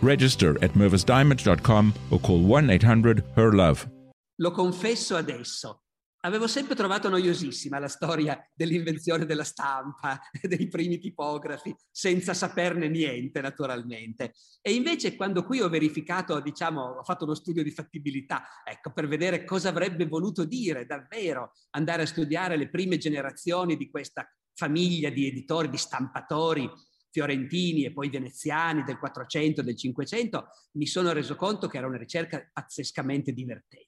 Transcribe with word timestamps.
Register 0.00 0.56
at 0.62 0.76
mervisdiamond.com 0.76 1.92
or 2.10 2.20
call 2.20 2.40
1 2.40 2.70
800 2.70 3.24
HER 3.34 3.52
LOVE. 3.52 3.96
Lo 4.36 4.52
confesso 4.52 5.16
adesso. 5.16 5.82
Avevo 6.20 6.46
sempre 6.46 6.76
trovato 6.76 7.08
noiosissima 7.08 7.78
la 7.80 7.88
storia 7.88 8.38
dell'invenzione 8.54 9.24
della 9.24 9.42
stampa, 9.42 10.20
dei 10.40 10.68
primi 10.68 10.98
tipografi, 10.98 11.74
senza 11.90 12.34
saperne 12.34 12.88
niente 12.88 13.40
naturalmente. 13.40 14.34
E 14.60 14.72
invece 14.74 15.16
quando 15.16 15.44
qui 15.44 15.60
ho 15.60 15.68
verificato, 15.68 16.40
diciamo, 16.40 16.80
ho 16.80 17.02
fatto 17.02 17.24
uno 17.24 17.34
studio 17.34 17.64
di 17.64 17.70
fattibilità, 17.72 18.44
ecco, 18.64 18.92
per 18.92 19.08
vedere 19.08 19.44
cosa 19.44 19.70
avrebbe 19.70 20.06
voluto 20.06 20.44
dire 20.44 20.86
davvero 20.86 21.52
andare 21.70 22.02
a 22.02 22.06
studiare 22.06 22.56
le 22.56 22.68
prime 22.68 22.98
generazioni 22.98 23.76
di 23.76 23.90
questa 23.90 24.28
famiglia 24.54 25.10
di 25.10 25.26
editori, 25.26 25.70
di 25.70 25.76
stampatori 25.76 26.68
fiorentini 27.18 27.84
e 27.84 27.92
poi 27.92 28.10
veneziani 28.10 28.84
del 28.84 28.96
400 28.96 29.60
e 29.60 29.64
del 29.64 29.76
500, 29.76 30.46
mi 30.74 30.86
sono 30.86 31.12
reso 31.12 31.34
conto 31.34 31.66
che 31.66 31.78
era 31.78 31.88
una 31.88 31.96
ricerca 31.96 32.48
pazzescamente 32.52 33.32
divertente. 33.32 33.86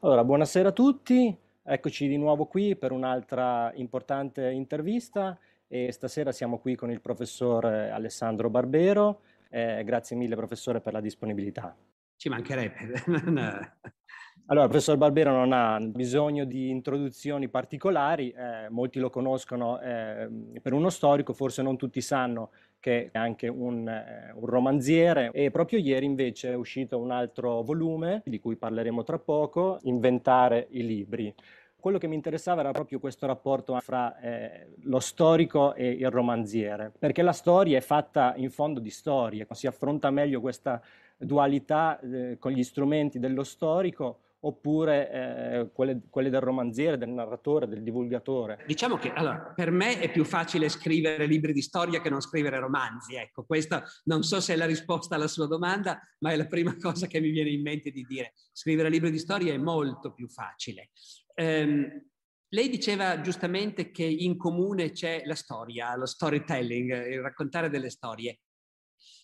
Allora, 0.00 0.22
buonasera 0.22 0.68
a 0.68 0.72
tutti, 0.72 1.36
eccoci 1.62 2.06
di 2.06 2.16
nuovo 2.16 2.46
qui 2.46 2.76
per 2.76 2.92
un'altra 2.92 3.72
importante 3.74 4.50
intervista 4.50 5.36
e 5.66 5.90
stasera 5.90 6.30
siamo 6.30 6.58
qui 6.58 6.76
con 6.76 6.92
il 6.92 7.00
professor 7.00 7.64
Alessandro 7.64 8.50
Barbero. 8.50 9.22
Eh, 9.48 9.82
grazie 9.82 10.14
mille 10.14 10.36
professore 10.36 10.80
per 10.80 10.92
la 10.92 11.00
disponibilità. 11.00 11.74
Ci 12.16 12.28
mancherebbe. 12.28 13.02
Allora, 14.46 14.66
il 14.66 14.70
professor 14.70 14.98
Barbero 14.98 15.30
non 15.30 15.52
ha 15.54 15.80
bisogno 15.80 16.44
di 16.44 16.68
introduzioni 16.68 17.48
particolari, 17.48 18.30
eh, 18.30 18.68
molti 18.68 18.98
lo 18.98 19.08
conoscono 19.08 19.80
eh, 19.80 20.28
per 20.60 20.74
uno 20.74 20.90
storico, 20.90 21.32
forse 21.32 21.62
non 21.62 21.78
tutti 21.78 22.02
sanno 22.02 22.50
che 22.78 23.08
è 23.10 23.16
anche 23.16 23.48
un, 23.48 23.88
eh, 23.88 24.32
un, 24.34 24.44
romanziere 24.44 25.30
e 25.32 25.50
proprio 25.50 25.78
ieri 25.78 26.04
invece 26.04 26.50
è 26.50 26.54
uscito 26.54 26.98
un 26.98 27.10
altro 27.10 27.62
volume 27.62 28.20
di 28.26 28.38
cui 28.38 28.56
parleremo 28.56 29.02
tra 29.02 29.18
poco, 29.18 29.78
Inventare 29.84 30.66
i 30.72 30.84
libri. 30.84 31.34
Quello 31.80 31.96
che 31.96 32.06
mi 32.06 32.14
interessava 32.14 32.60
era 32.60 32.72
proprio 32.72 32.98
questo 32.98 33.26
rapporto 33.26 33.78
fra 33.80 34.20
eh, 34.20 34.74
lo 34.82 35.00
storico 35.00 35.72
e 35.72 35.88
il 35.88 36.10
romanziere, 36.10 36.92
perché 36.98 37.22
la 37.22 37.32
storia 37.32 37.78
è 37.78 37.80
fatta 37.80 38.34
in 38.36 38.50
fondo 38.50 38.78
di 38.78 38.90
storie, 38.90 39.46
si 39.52 39.66
affronta 39.66 40.10
meglio 40.10 40.42
questa 40.42 40.82
dualità 41.16 41.98
eh, 42.00 42.36
con 42.38 42.52
gli 42.52 42.62
strumenti 42.62 43.18
dello 43.18 43.42
storico 43.42 44.18
oppure 44.46 45.10
eh, 45.10 45.70
quelle, 45.72 46.02
quelle, 46.08 46.30
del 46.30 46.40
romanziere, 46.40 46.98
del 46.98 47.08
narratore, 47.08 47.66
del 47.66 47.82
divulgatore? 47.82 48.62
Diciamo 48.66 48.96
che 48.96 49.12
allora, 49.12 49.52
per 49.54 49.70
me 49.70 49.98
è 50.00 50.10
più 50.10 50.24
facile 50.24 50.68
scrivere 50.68 51.26
libri 51.26 51.52
di 51.52 51.62
storia 51.62 52.00
che 52.00 52.10
non 52.10 52.20
scrivere 52.20 52.58
romanzi. 52.58 53.14
Ecco, 53.14 53.44
questa 53.44 53.84
non 54.04 54.22
so 54.22 54.40
se 54.40 54.54
è 54.54 54.56
la 54.56 54.66
risposta 54.66 55.14
alla 55.14 55.28
sua 55.28 55.46
domanda, 55.46 55.98
ma 56.20 56.32
è 56.32 56.36
la 56.36 56.46
prima 56.46 56.76
cosa 56.80 57.06
che 57.06 57.20
mi 57.20 57.30
viene 57.30 57.50
in 57.50 57.62
mente 57.62 57.90
di 57.90 58.04
dire. 58.04 58.34
Scrivere 58.52 58.90
libri 58.90 59.10
di 59.10 59.18
storia 59.18 59.52
è 59.52 59.58
molto 59.58 60.12
più 60.12 60.28
facile. 60.28 60.90
Um, 61.36 62.06
lei 62.48 62.68
diceva 62.68 63.20
giustamente 63.20 63.90
che 63.90 64.04
in 64.04 64.36
comune 64.36 64.92
c'è 64.92 65.22
la 65.24 65.34
storia, 65.34 65.96
lo 65.96 66.06
storytelling, 66.06 67.08
il 67.08 67.20
raccontare 67.20 67.68
delle 67.68 67.90
storie. 67.90 68.40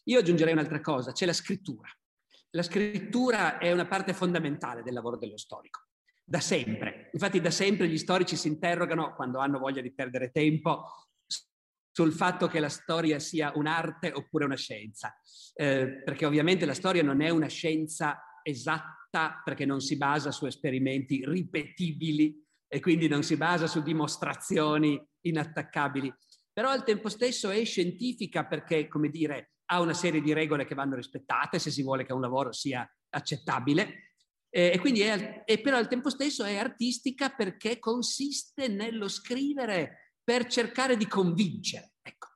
Io 0.04 0.18
aggiungerei 0.18 0.52
un'altra 0.52 0.80
cosa, 0.80 1.12
c'è 1.12 1.26
la 1.26 1.32
scrittura 1.32 1.88
la 2.50 2.62
scrittura 2.62 3.58
è 3.58 3.70
una 3.72 3.86
parte 3.86 4.12
fondamentale 4.12 4.82
del 4.82 4.94
lavoro 4.94 5.16
dello 5.16 5.36
storico, 5.36 5.86
da 6.24 6.40
sempre. 6.40 7.10
Infatti 7.12 7.40
da 7.40 7.50
sempre 7.50 7.88
gli 7.88 7.98
storici 7.98 8.36
si 8.36 8.48
interrogano, 8.48 9.14
quando 9.14 9.38
hanno 9.38 9.58
voglia 9.58 9.80
di 9.80 9.92
perdere 9.92 10.30
tempo, 10.30 10.84
sul 11.92 12.12
fatto 12.12 12.46
che 12.46 12.60
la 12.60 12.68
storia 12.68 13.18
sia 13.18 13.52
un'arte 13.54 14.12
oppure 14.12 14.44
una 14.44 14.56
scienza, 14.56 15.14
eh, 15.54 16.02
perché 16.04 16.24
ovviamente 16.24 16.64
la 16.64 16.74
storia 16.74 17.02
non 17.02 17.20
è 17.20 17.30
una 17.30 17.48
scienza 17.48 18.40
esatta 18.42 19.42
perché 19.44 19.66
non 19.66 19.80
si 19.80 19.96
basa 19.96 20.30
su 20.30 20.46
esperimenti 20.46 21.24
ripetibili 21.26 22.42
e 22.68 22.80
quindi 22.80 23.08
non 23.08 23.22
si 23.22 23.36
basa 23.36 23.66
su 23.66 23.82
dimostrazioni 23.82 25.00
inattaccabili, 25.22 26.12
però 26.52 26.70
al 26.70 26.84
tempo 26.84 27.08
stesso 27.08 27.50
è 27.50 27.64
scientifica 27.64 28.46
perché, 28.46 28.86
come 28.86 29.08
dire, 29.08 29.54
ha 29.72 29.80
una 29.80 29.94
serie 29.94 30.20
di 30.20 30.32
regole 30.32 30.66
che 30.66 30.74
vanno 30.74 30.96
rispettate 30.96 31.60
se 31.60 31.70
si 31.70 31.82
vuole 31.82 32.04
che 32.04 32.12
un 32.12 32.20
lavoro 32.20 32.52
sia 32.52 32.88
accettabile. 33.10 34.14
Eh, 34.48 34.72
e 34.74 34.78
quindi 34.80 35.00
è, 35.02 35.42
e 35.44 35.60
però 35.60 35.76
al 35.76 35.86
tempo 35.86 36.10
stesso 36.10 36.42
è 36.42 36.56
artistica 36.56 37.30
perché 37.30 37.78
consiste 37.78 38.66
nello 38.66 39.06
scrivere 39.06 40.16
per 40.24 40.46
cercare 40.46 40.96
di 40.96 41.06
convincere. 41.06 41.92
Ecco. 42.02 42.26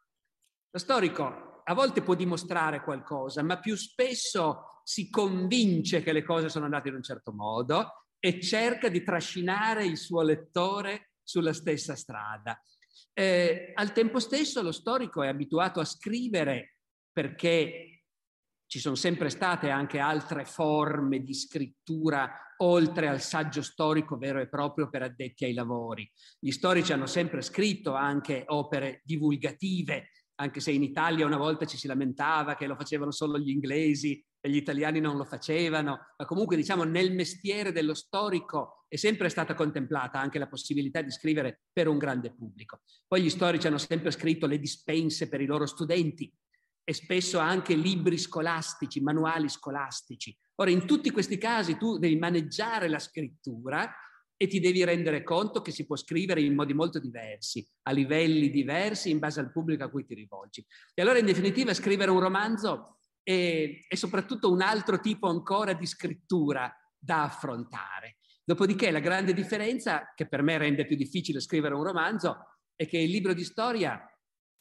Lo 0.70 0.78
storico 0.78 1.62
a 1.64 1.74
volte 1.74 2.02
può 2.02 2.14
dimostrare 2.14 2.82
qualcosa, 2.82 3.42
ma 3.42 3.58
più 3.58 3.74
spesso 3.74 4.80
si 4.84 5.10
convince 5.10 6.02
che 6.02 6.12
le 6.12 6.22
cose 6.22 6.48
sono 6.48 6.66
andate 6.66 6.88
in 6.88 6.94
un 6.94 7.02
certo 7.02 7.32
modo 7.32 8.06
e 8.20 8.40
cerca 8.40 8.88
di 8.88 9.02
trascinare 9.02 9.84
il 9.84 9.96
suo 9.96 10.22
lettore 10.22 11.14
sulla 11.22 11.52
stessa 11.52 11.96
strada. 11.96 12.60
Eh, 13.12 13.72
al 13.74 13.92
tempo 13.92 14.20
stesso 14.20 14.62
lo 14.62 14.72
storico 14.72 15.22
è 15.22 15.28
abituato 15.28 15.80
a 15.80 15.84
scrivere 15.84 16.73
perché 17.14 18.02
ci 18.66 18.80
sono 18.80 18.96
sempre 18.96 19.30
state 19.30 19.70
anche 19.70 20.00
altre 20.00 20.44
forme 20.44 21.20
di 21.20 21.32
scrittura 21.32 22.28
oltre 22.58 23.08
al 23.08 23.20
saggio 23.20 23.62
storico 23.62 24.16
vero 24.16 24.40
e 24.40 24.48
proprio 24.48 24.88
per 24.90 25.02
addetti 25.02 25.44
ai 25.44 25.54
lavori. 25.54 26.10
Gli 26.40 26.50
storici 26.50 26.92
hanno 26.92 27.06
sempre 27.06 27.40
scritto 27.40 27.94
anche 27.94 28.42
opere 28.48 29.00
divulgative, 29.04 30.10
anche 30.36 30.58
se 30.58 30.72
in 30.72 30.82
Italia 30.82 31.24
una 31.24 31.36
volta 31.36 31.66
ci 31.66 31.76
si 31.76 31.86
lamentava 31.86 32.56
che 32.56 32.66
lo 32.66 32.74
facevano 32.74 33.12
solo 33.12 33.38
gli 33.38 33.50
inglesi 33.50 34.20
e 34.40 34.50
gli 34.50 34.56
italiani 34.56 34.98
non 34.98 35.16
lo 35.16 35.24
facevano, 35.24 35.98
ma 36.18 36.24
comunque 36.26 36.56
diciamo 36.56 36.82
nel 36.82 37.12
mestiere 37.12 37.70
dello 37.70 37.94
storico 37.94 38.84
è 38.88 38.96
sempre 38.96 39.28
stata 39.28 39.54
contemplata 39.54 40.18
anche 40.18 40.38
la 40.38 40.48
possibilità 40.48 41.00
di 41.00 41.12
scrivere 41.12 41.62
per 41.72 41.86
un 41.86 41.98
grande 41.98 42.34
pubblico. 42.34 42.80
Poi 43.06 43.22
gli 43.22 43.30
storici 43.30 43.68
hanno 43.68 43.78
sempre 43.78 44.10
scritto 44.10 44.46
le 44.46 44.58
dispense 44.58 45.28
per 45.28 45.40
i 45.40 45.46
loro 45.46 45.66
studenti, 45.66 46.32
e 46.84 46.92
spesso 46.92 47.38
anche 47.38 47.74
libri 47.74 48.18
scolastici, 48.18 49.00
manuali 49.00 49.48
scolastici. 49.48 50.36
Ora, 50.56 50.70
in 50.70 50.86
tutti 50.86 51.10
questi 51.10 51.38
casi 51.38 51.78
tu 51.78 51.98
devi 51.98 52.16
maneggiare 52.16 52.88
la 52.88 52.98
scrittura 52.98 53.90
e 54.36 54.46
ti 54.46 54.60
devi 54.60 54.84
rendere 54.84 55.22
conto 55.22 55.62
che 55.62 55.70
si 55.70 55.86
può 55.86 55.96
scrivere 55.96 56.42
in 56.42 56.54
modi 56.54 56.74
molto 56.74 56.98
diversi, 56.98 57.66
a 57.82 57.92
livelli 57.92 58.50
diversi, 58.50 59.10
in 59.10 59.18
base 59.18 59.40
al 59.40 59.50
pubblico 59.50 59.84
a 59.84 59.90
cui 59.90 60.04
ti 60.04 60.14
rivolgi. 60.14 60.64
E 60.92 61.00
allora, 61.00 61.18
in 61.18 61.24
definitiva, 61.26 61.72
scrivere 61.72 62.10
un 62.10 62.20
romanzo 62.20 62.98
è, 63.22 63.86
è 63.88 63.94
soprattutto 63.94 64.52
un 64.52 64.60
altro 64.60 65.00
tipo 65.00 65.28
ancora 65.28 65.72
di 65.72 65.86
scrittura 65.86 66.72
da 66.98 67.24
affrontare. 67.24 68.18
Dopodiché 68.44 68.90
la 68.90 69.00
grande 69.00 69.32
differenza, 69.32 70.12
che 70.14 70.28
per 70.28 70.42
me 70.42 70.58
rende 70.58 70.84
più 70.84 70.96
difficile 70.96 71.40
scrivere 71.40 71.74
un 71.74 71.84
romanzo, 71.84 72.36
è 72.76 72.86
che 72.86 72.98
il 72.98 73.10
libro 73.10 73.32
di 73.32 73.44
storia, 73.44 74.04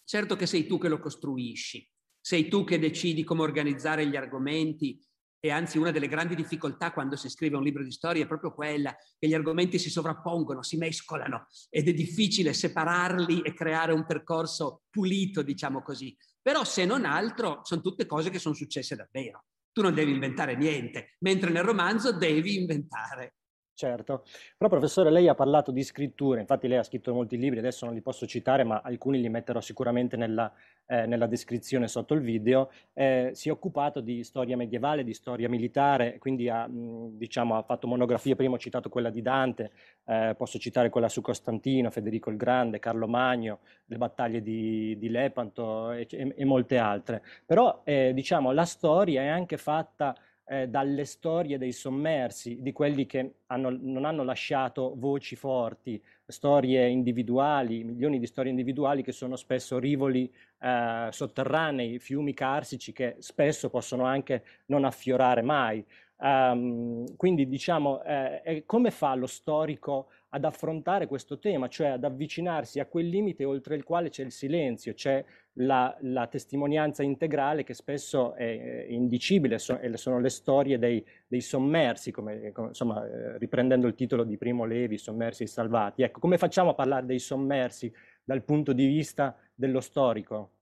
certo 0.06 0.36
che 0.38 0.46
sei 0.46 0.66
tu 0.66 0.78
che 0.78 0.88
lo 0.88 1.00
costruisci, 1.00 1.86
sei 2.24 2.48
tu 2.48 2.64
che 2.64 2.80
decidi 2.80 3.26
come 3.26 3.42
organizzare 3.42 4.08
gli 4.08 4.16
argomenti, 4.16 4.98
e 5.46 5.52
anzi 5.52 5.78
una 5.78 5.92
delle 5.92 6.08
grandi 6.08 6.36
difficoltà 6.36 6.94
quando 6.94 7.18
si 7.18 7.28
scrive 7.28 7.58
un 7.58 7.64
libro 7.64 7.84
di 7.84 7.92
storia 7.92 8.24
è 8.24 8.28
proprio 8.28 8.54
quella 8.54 8.96
che 9.20 9.28
gli 9.28 9.34
argomenti 9.34 9.78
si 9.78 9.90
sovrappongono, 9.90 10.64
si 10.64 10.78
mescolano 10.78 11.48
ed 11.70 11.90
è 11.90 11.94
difficile 11.94 12.54
separarli 12.54 13.42
e 13.42 13.54
creare 13.54 13.92
un 13.92 14.06
percorso 14.06 14.84
pulito, 14.90 15.42
diciamo 15.42 15.82
così. 15.82 16.16
Però 16.42 16.64
se 16.64 16.86
non 16.86 17.04
altro 17.04 17.60
sono 17.64 17.82
tutte 17.82 18.06
cose 18.06 18.30
che 18.30 18.40
sono 18.40 18.56
successe 18.56 18.96
davvero. 18.96 19.44
Tu 19.74 19.82
non 19.82 19.94
devi 19.94 20.14
inventare 20.14 20.56
niente, 20.56 21.18
mentre 21.20 21.50
nel 21.50 21.64
romanzo 21.64 22.14
devi 22.14 22.56
inventare. 22.56 23.36
Certo, 23.76 24.24
però 24.56 24.70
professore 24.70 25.10
lei 25.10 25.28
ha 25.28 25.34
parlato 25.34 25.72
di 25.72 25.82
scrittura, 25.82 26.40
infatti 26.40 26.68
lei 26.68 26.78
ha 26.78 26.84
scritto 26.84 27.12
molti 27.12 27.40
libri, 27.40 27.58
adesso 27.58 27.86
non 27.86 27.96
li 27.96 28.02
posso 28.02 28.28
citare 28.28 28.64
ma 28.64 28.82
alcuni 28.84 29.20
li 29.20 29.30
metterò 29.30 29.60
sicuramente 29.62 30.16
nella, 30.16 30.54
eh, 30.86 31.08
nella 31.08 31.26
descrizione 31.26 31.88
sotto 31.88 32.14
il 32.14 32.22
video, 32.22 32.70
eh, 32.94 33.32
si 33.34 33.50
è 33.50 33.52
occupato 33.52 34.00
di 34.00 34.24
storia 34.24 34.56
medievale, 34.56 35.04
di 35.04 35.16
storia 35.16 35.50
militare, 35.50 36.20
quindi 36.20 36.50
ha, 36.50 36.68
mh, 36.68 37.18
diciamo, 37.18 37.58
ha 37.58 37.64
fatto 37.64 37.88
monografie, 37.88 38.36
prima 38.36 38.54
ho 38.54 38.60
citato 38.60 38.90
quella 38.90 39.10
di 39.10 39.24
Dante, 39.24 39.72
eh, 40.06 40.36
posso 40.38 40.60
citare 40.60 40.90
quella 40.92 41.10
su 41.10 41.22
Costantino, 41.22 41.90
Federico 41.90 42.30
il 42.30 42.38
Grande, 42.38 42.78
Carlo 42.78 43.08
Magno, 43.08 43.62
le 43.86 43.98
battaglie 43.98 44.44
di, 44.44 44.96
di 45.00 45.10
Lepanto 45.10 45.92
e, 45.94 46.06
e, 46.12 46.34
e, 46.38 46.46
molte 46.46 46.78
altre, 46.78 47.24
però 47.44 47.82
eh, 47.86 48.12
diciamo 48.14 48.52
la 48.52 48.66
storia 48.66 49.24
è 49.24 49.28
anche 49.28 49.58
fatta 49.58 50.16
eh, 50.46 50.68
dalle 50.68 51.06
storie 51.06 51.58
dei 51.58 51.72
sommersi, 51.72 52.62
di 52.62 52.72
quelli 52.72 53.06
che 53.06 53.36
hanno, 53.48 53.70
non 53.80 54.06
hanno 54.06 54.24
lasciato 54.24 54.94
voci 54.98 55.36
forti, 55.36 56.02
storie 56.26 56.88
individuali, 56.88 57.84
milioni 57.84 58.20
di 58.20 58.26
storie 58.26 58.52
individuali 58.52 59.04
che 59.04 59.12
sono 59.12 59.36
spesso 59.36 59.80
rivoli 59.80 60.32
eh, 60.60 61.08
sotterranei, 61.12 62.00
fiumi 62.00 62.34
carsici 62.34 62.92
che 62.92 63.16
spesso 63.20 63.70
possono 63.70 64.06
anche 64.06 64.44
non 64.68 64.84
affiorare 64.84 65.42
mai. 65.42 65.86
Um, 66.16 67.18
quindi 67.18 67.48
diciamo, 67.50 68.02
eh, 68.04 68.64
come 68.66 68.92
fa 68.92 69.14
lo 69.14 69.28
storico 69.28 70.08
ad 70.36 70.46
affrontare 70.46 71.06
questo 71.06 71.38
tema, 71.38 71.68
cioè 71.68 71.90
ad 71.90 72.04
avvicinarsi 72.04 72.80
a 72.80 72.88
quel 72.88 73.08
limite 73.08 73.46
oltre 73.46 73.76
il 73.76 73.84
quale 73.84 74.10
c'è 74.10 74.24
il 74.24 74.32
silenzio, 74.32 74.94
c'è 74.94 75.24
la, 75.58 75.96
la 76.02 76.26
testimonianza 76.26 77.04
integrale 77.04 77.64
che 77.64 77.76
spesso 77.76 78.34
è 78.34 78.88
indicibile, 78.90 79.60
so, 79.60 79.80
sono 79.94 80.20
le 80.20 80.30
storie 80.30 80.80
dei, 80.80 81.06
dei 81.28 81.42
sommersi, 81.42 82.12
come, 82.12 82.52
come, 82.52 82.70
insomma, 82.70 83.06
eh, 83.06 83.38
riprendendo 83.38 83.86
il 83.86 83.94
titolo 83.94 84.24
di 84.24 84.38
Primo 84.38 84.66
Levi, 84.66 84.98
Sommersi 84.98 85.44
e 85.44 85.48
Salvati. 85.48 86.02
Ecco, 86.02 86.20
come 86.20 86.40
facciamo 86.40 86.72
a 86.72 86.76
parlare 86.76 87.06
dei 87.06 87.20
sommersi 87.20 87.94
dal 88.24 88.44
punto 88.44 88.74
di 88.74 88.88
vista 88.88 89.38
dello 89.54 89.82
storico? 89.82 90.54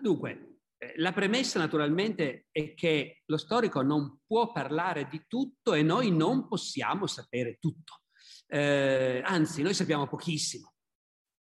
Dunque, 0.00 0.60
eh, 0.78 0.94
la 0.96 1.12
premessa 1.12 1.58
naturalmente 1.58 2.46
è 2.50 2.72
che 2.72 3.20
lo 3.26 3.36
storico 3.36 3.82
non 3.82 4.20
può 4.26 4.50
parlare 4.50 5.08
di 5.10 5.24
tutto 5.28 5.74
e 5.74 5.82
noi 5.82 6.10
non 6.10 6.48
possiamo 6.48 7.06
sapere 7.06 7.58
tutto 7.60 8.00
eh, 8.48 9.22
anzi 9.24 9.62
noi 9.62 9.74
sappiamo 9.74 10.06
pochissimo. 10.06 10.72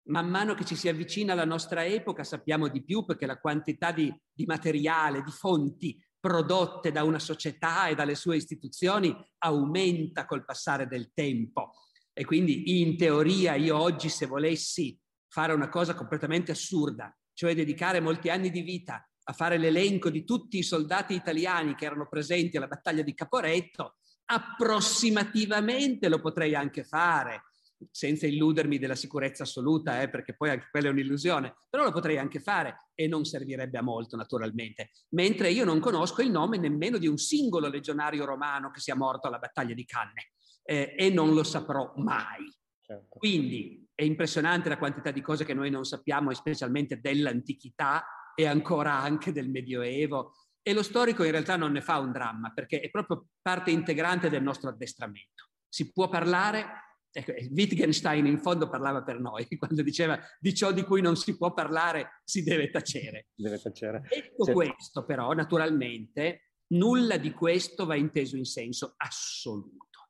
Man 0.07 0.29
mano 0.29 0.53
che 0.53 0.65
ci 0.65 0.75
si 0.75 0.87
avvicina 0.87 1.33
alla 1.33 1.45
nostra 1.45 1.83
epoca 1.83 2.23
sappiamo 2.23 2.67
di 2.67 2.83
più 2.83 3.05
perché 3.05 3.25
la 3.25 3.39
quantità 3.39 3.91
di, 3.91 4.13
di 4.31 4.45
materiale, 4.45 5.23
di 5.23 5.31
fonti 5.31 5.99
prodotte 6.19 6.91
da 6.91 7.03
una 7.03 7.19
società 7.19 7.87
e 7.87 7.95
dalle 7.95 8.15
sue 8.15 8.35
istituzioni 8.35 9.15
aumenta 9.39 10.25
col 10.25 10.45
passare 10.45 10.87
del 10.87 11.11
tempo. 11.13 11.73
E 12.13 12.23
quindi 12.23 12.81
in 12.81 12.97
teoria 12.97 13.55
io 13.55 13.77
oggi 13.77 14.09
se 14.09 14.25
volessi 14.25 14.97
fare 15.27 15.53
una 15.53 15.69
cosa 15.69 15.95
completamente 15.95 16.51
assurda, 16.51 17.15
cioè 17.33 17.53
dedicare 17.53 17.99
molti 17.99 18.29
anni 18.29 18.49
di 18.49 18.61
vita 18.61 19.07
a 19.27 19.33
fare 19.33 19.57
l'elenco 19.57 20.09
di 20.09 20.23
tutti 20.23 20.57
i 20.57 20.63
soldati 20.63 21.13
italiani 21.13 21.75
che 21.75 21.85
erano 21.85 22.07
presenti 22.07 22.57
alla 22.57 22.67
battaglia 22.67 23.01
di 23.01 23.13
Caporetto, 23.13 23.97
approssimativamente 24.25 26.09
lo 26.09 26.19
potrei 26.19 26.55
anche 26.55 26.83
fare, 26.83 27.43
senza 27.91 28.25
illudermi 28.25 28.77
della 28.77 28.95
sicurezza 28.95 29.43
assoluta, 29.43 30.01
eh, 30.01 30.09
perché 30.09 30.35
poi 30.35 30.49
anche 30.49 30.67
quella 30.71 30.87
è 30.87 30.91
un'illusione, 30.91 31.55
però 31.69 31.83
lo 31.83 31.91
potrei 31.91 32.17
anche 32.17 32.39
fare 32.39 32.89
e 32.95 33.07
non 33.07 33.25
servirebbe 33.25 33.77
a 33.77 33.81
molto 33.81 34.15
naturalmente, 34.15 34.91
mentre 35.09 35.51
io 35.51 35.65
non 35.65 35.79
conosco 35.79 36.21
il 36.21 36.31
nome 36.31 36.57
nemmeno 36.57 36.97
di 36.97 37.07
un 37.07 37.17
singolo 37.17 37.67
legionario 37.67 38.25
romano 38.25 38.71
che 38.71 38.79
sia 38.79 38.95
morto 38.95 39.27
alla 39.27 39.39
battaglia 39.39 39.73
di 39.73 39.85
Canne 39.85 40.31
eh, 40.63 40.95
e 40.97 41.09
non 41.09 41.33
lo 41.33 41.43
saprò 41.43 41.93
mai. 41.97 42.51
Certo. 42.81 43.17
Quindi 43.17 43.87
è 43.95 44.03
impressionante 44.03 44.69
la 44.69 44.77
quantità 44.77 45.11
di 45.11 45.21
cose 45.21 45.43
che 45.43 45.53
noi 45.53 45.69
non 45.69 45.85
sappiamo, 45.85 46.33
specialmente 46.33 46.99
dell'antichità 46.99 48.05
e 48.35 48.45
ancora 48.45 48.93
anche 48.93 49.31
del 49.31 49.49
Medioevo 49.49 50.33
e 50.67 50.73
lo 50.73 50.81
storico 50.81 51.23
in 51.23 51.29
realtà 51.29 51.57
non 51.57 51.73
ne 51.73 51.81
fa 51.81 51.99
un 51.99 52.11
dramma, 52.11 52.51
perché 52.51 52.79
è 52.79 52.89
proprio 52.89 53.27
parte 53.39 53.69
integrante 53.69 54.31
del 54.31 54.41
nostro 54.41 54.71
addestramento. 54.71 55.49
Si 55.69 55.91
può 55.91 56.09
parlare, 56.09 56.65
ecco, 57.11 57.33
Wittgenstein 57.51 58.25
in 58.25 58.39
fondo 58.39 58.67
parlava 58.67 59.03
per 59.03 59.19
noi, 59.19 59.45
quando 59.59 59.83
diceva 59.83 60.19
di 60.39 60.55
ciò 60.55 60.71
di 60.71 60.81
cui 60.81 61.01
non 61.01 61.17
si 61.17 61.37
può 61.37 61.53
parlare 61.53 62.21
si 62.23 62.41
deve 62.41 62.71
tacere. 62.71 63.27
Deve 63.35 63.59
tacere. 63.59 64.07
Detto 64.09 64.43
sì. 64.43 64.53
questo 64.53 65.05
però, 65.05 65.33
naturalmente, 65.33 66.53
nulla 66.69 67.17
di 67.17 67.31
questo 67.31 67.85
va 67.85 67.93
inteso 67.93 68.35
in 68.35 68.45
senso 68.45 68.95
assoluto. 68.97 70.07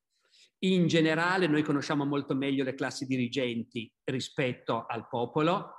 In 0.60 0.88
generale 0.88 1.48
noi 1.48 1.64
conosciamo 1.64 2.06
molto 2.06 2.34
meglio 2.34 2.64
le 2.64 2.76
classi 2.76 3.06
dirigenti 3.06 3.92
rispetto 4.06 4.86
al 4.88 5.10
popolo, 5.10 5.74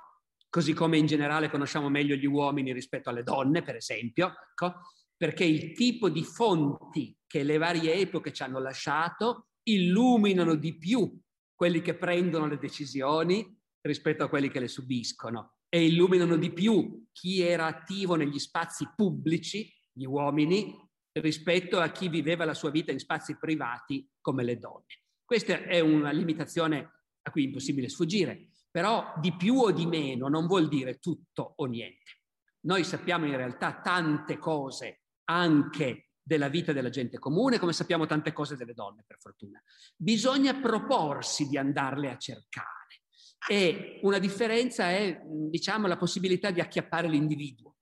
così 0.49 0.73
come 0.73 0.97
in 0.97 1.05
generale 1.05 1.49
conosciamo 1.49 1.89
meglio 1.89 2.15
gli 2.15 2.25
uomini 2.25 2.73
rispetto 2.73 3.09
alle 3.09 3.23
donne, 3.23 3.61
per 3.61 3.75
esempio, 3.75 4.27
ecco, 4.27 4.81
perché 5.15 5.43
il 5.43 5.73
tipo 5.73 6.09
di 6.09 6.23
fonti 6.23 7.17
che 7.25 7.43
le 7.43 7.57
varie 7.57 7.95
epoche 7.95 8.31
ci 8.31 8.43
hanno 8.43 8.59
lasciato 8.59 9.47
illuminano 9.63 10.55
di 10.55 10.77
più 10.77 11.19
quelli 11.53 11.81
che 11.81 11.95
prendono 11.95 12.47
le 12.47 12.57
decisioni 12.57 13.55
rispetto 13.81 14.23
a 14.23 14.29
quelli 14.29 14.49
che 14.49 14.59
le 14.59 14.67
subiscono 14.67 15.57
e 15.69 15.85
illuminano 15.85 16.37
di 16.37 16.53
più 16.53 17.07
chi 17.11 17.41
era 17.41 17.65
attivo 17.65 18.15
negli 18.15 18.39
spazi 18.39 18.87
pubblici, 18.95 19.73
gli 19.91 20.05
uomini, 20.05 20.73
rispetto 21.19 21.79
a 21.79 21.89
chi 21.89 22.09
viveva 22.09 22.45
la 22.45 22.53
sua 22.53 22.69
vita 22.69 22.91
in 22.91 22.99
spazi 22.99 23.37
privati 23.37 24.07
come 24.21 24.43
le 24.43 24.57
donne. 24.57 24.85
Questa 25.25 25.63
è 25.63 25.79
una 25.79 26.11
limitazione 26.11 26.91
a 27.23 27.31
cui 27.31 27.43
è 27.43 27.45
impossibile 27.45 27.89
sfuggire. 27.89 28.49
Però 28.77 29.11
di 29.19 29.35
più 29.35 29.55
o 29.55 29.71
di 29.71 29.87
meno 29.87 30.27
non 30.27 30.45
vuol 30.45 30.67
dire 30.67 30.99
tutto 30.99 31.53
o 31.55 31.65
niente. 31.65 32.19
Noi 32.67 32.83
sappiamo 32.83 33.25
in 33.25 33.35
realtà 33.35 33.81
tante 33.81 34.37
cose 34.37 35.01
anche 35.23 36.09
della 36.21 36.47
vita 36.47 36.73
della 36.73 36.91
gente 36.91 37.17
comune, 37.17 37.57
come 37.57 37.73
sappiamo 37.73 38.05
tante 38.05 38.33
cose 38.33 38.55
delle 38.55 38.75
donne, 38.75 39.03
per 39.07 39.17
fortuna. 39.19 39.59
Bisogna 39.95 40.59
proporsi 40.59 41.47
di 41.47 41.57
andarle 41.57 42.11
a 42.11 42.17
cercare. 42.17 43.01
E 43.49 43.99
una 44.03 44.19
differenza 44.19 44.91
è, 44.91 45.23
diciamo, 45.25 45.87
la 45.87 45.97
possibilità 45.97 46.51
di 46.51 46.61
acchiappare 46.61 47.09
l'individuo. 47.09 47.77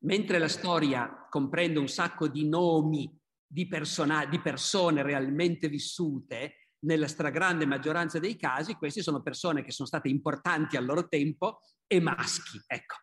Mentre 0.00 0.38
la 0.38 0.48
storia 0.48 1.26
comprende 1.30 1.78
un 1.78 1.88
sacco 1.88 2.28
di 2.28 2.46
nomi 2.46 3.10
di, 3.46 3.66
persona- 3.66 4.26
di 4.26 4.38
persone 4.38 5.02
realmente 5.02 5.66
vissute, 5.70 6.56
nella 6.80 7.08
stragrande 7.08 7.66
maggioranza 7.66 8.18
dei 8.18 8.36
casi 8.36 8.74
queste 8.74 9.02
sono 9.02 9.22
persone 9.22 9.62
che 9.62 9.72
sono 9.72 9.88
state 9.88 10.08
importanti 10.08 10.76
al 10.76 10.84
loro 10.84 11.08
tempo 11.08 11.60
e 11.86 12.00
maschi. 12.00 12.60
Ecco. 12.66 12.96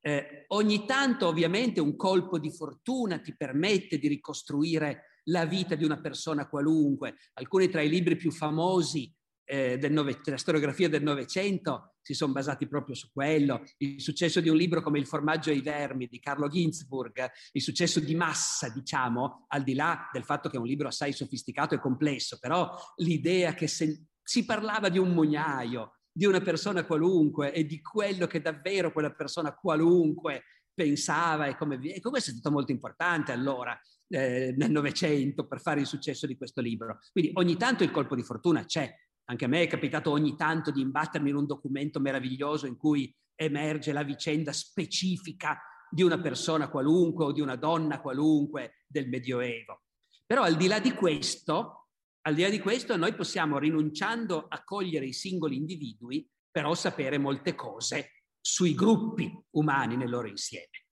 Eh, 0.00 0.44
ogni 0.48 0.86
tanto 0.86 1.26
ovviamente 1.26 1.80
un 1.80 1.96
colpo 1.96 2.38
di 2.38 2.52
fortuna 2.52 3.18
ti 3.18 3.36
permette 3.36 3.98
di 3.98 4.08
ricostruire 4.08 5.20
la 5.24 5.44
vita 5.44 5.74
di 5.74 5.84
una 5.84 6.00
persona 6.00 6.48
qualunque. 6.48 7.16
Alcuni 7.34 7.68
tra 7.68 7.82
i 7.82 7.88
libri 7.88 8.16
più 8.16 8.30
famosi 8.30 9.12
eh, 9.44 9.76
del 9.78 9.92
nove, 9.92 10.20
della 10.22 10.36
storiografia 10.36 10.88
del 10.88 11.02
Novecento 11.02 11.96
si 12.08 12.14
sono 12.14 12.32
basati 12.32 12.66
proprio 12.66 12.94
su 12.94 13.10
quello. 13.12 13.62
Il 13.76 14.00
successo 14.00 14.40
di 14.40 14.48
un 14.48 14.56
libro 14.56 14.80
come 14.80 14.98
Il 14.98 15.06
formaggio 15.06 15.50
e 15.50 15.56
i 15.56 15.60
vermi 15.60 16.06
di 16.06 16.18
Carlo 16.18 16.48
Ginzburg, 16.48 17.30
il 17.52 17.60
successo 17.60 18.00
di 18.00 18.14
massa, 18.14 18.70
diciamo, 18.70 19.44
al 19.48 19.62
di 19.62 19.74
là 19.74 20.08
del 20.10 20.24
fatto 20.24 20.48
che 20.48 20.56
è 20.56 20.58
un 20.58 20.66
libro 20.66 20.88
assai 20.88 21.12
sofisticato 21.12 21.74
e 21.74 21.80
complesso, 21.80 22.38
però 22.40 22.74
l'idea 22.96 23.52
che 23.52 23.66
se, 23.66 24.06
si 24.22 24.46
parlava 24.46 24.88
di 24.88 24.96
un 24.96 25.10
mugnaio, 25.10 25.98
di 26.10 26.24
una 26.24 26.40
persona 26.40 26.86
qualunque 26.86 27.52
e 27.52 27.66
di 27.66 27.82
quello 27.82 28.26
che 28.26 28.40
davvero 28.40 28.90
quella 28.90 29.12
persona 29.12 29.54
qualunque 29.54 30.44
pensava 30.72 31.44
e 31.44 31.56
come 31.56 31.76
via. 31.76 31.94
Ecco, 31.94 32.08
questo 32.08 32.30
è 32.30 32.32
stato 32.32 32.50
molto 32.50 32.72
importante 32.72 33.32
allora, 33.32 33.78
eh, 34.08 34.54
nel 34.56 34.70
Novecento, 34.70 35.46
per 35.46 35.60
fare 35.60 35.80
il 35.80 35.86
successo 35.86 36.26
di 36.26 36.38
questo 36.38 36.62
libro. 36.62 37.00
Quindi 37.12 37.32
ogni 37.34 37.58
tanto 37.58 37.84
il 37.84 37.90
colpo 37.90 38.14
di 38.14 38.22
fortuna 38.22 38.64
c'è, 38.64 38.90
anche 39.30 39.44
a 39.44 39.48
me 39.48 39.62
è 39.62 39.66
capitato 39.66 40.10
ogni 40.10 40.36
tanto 40.36 40.70
di 40.70 40.80
imbattermi 40.80 41.28
in 41.28 41.36
un 41.36 41.46
documento 41.46 42.00
meraviglioso 42.00 42.66
in 42.66 42.76
cui 42.76 43.14
emerge 43.34 43.92
la 43.92 44.02
vicenda 44.02 44.52
specifica 44.52 45.60
di 45.90 46.02
una 46.02 46.18
persona 46.18 46.68
qualunque 46.68 47.26
o 47.26 47.32
di 47.32 47.40
una 47.40 47.56
donna 47.56 48.00
qualunque 48.00 48.84
del 48.86 49.08
Medioevo. 49.08 49.82
Però 50.24 50.42
al 50.42 50.56
di 50.56 50.66
là 50.66 50.80
di 50.80 50.92
questo, 50.92 51.88
al 52.22 52.34
di 52.34 52.42
là 52.42 52.48
di 52.48 52.58
questo, 52.58 52.96
noi 52.96 53.14
possiamo, 53.14 53.58
rinunciando 53.58 54.46
a 54.48 54.64
cogliere 54.64 55.06
i 55.06 55.12
singoli 55.12 55.56
individui, 55.56 56.26
però 56.50 56.74
sapere 56.74 57.18
molte 57.18 57.54
cose 57.54 58.24
sui 58.40 58.74
gruppi 58.74 59.30
umani 59.50 59.96
nel 59.96 60.08
loro 60.08 60.26
insieme. 60.26 60.86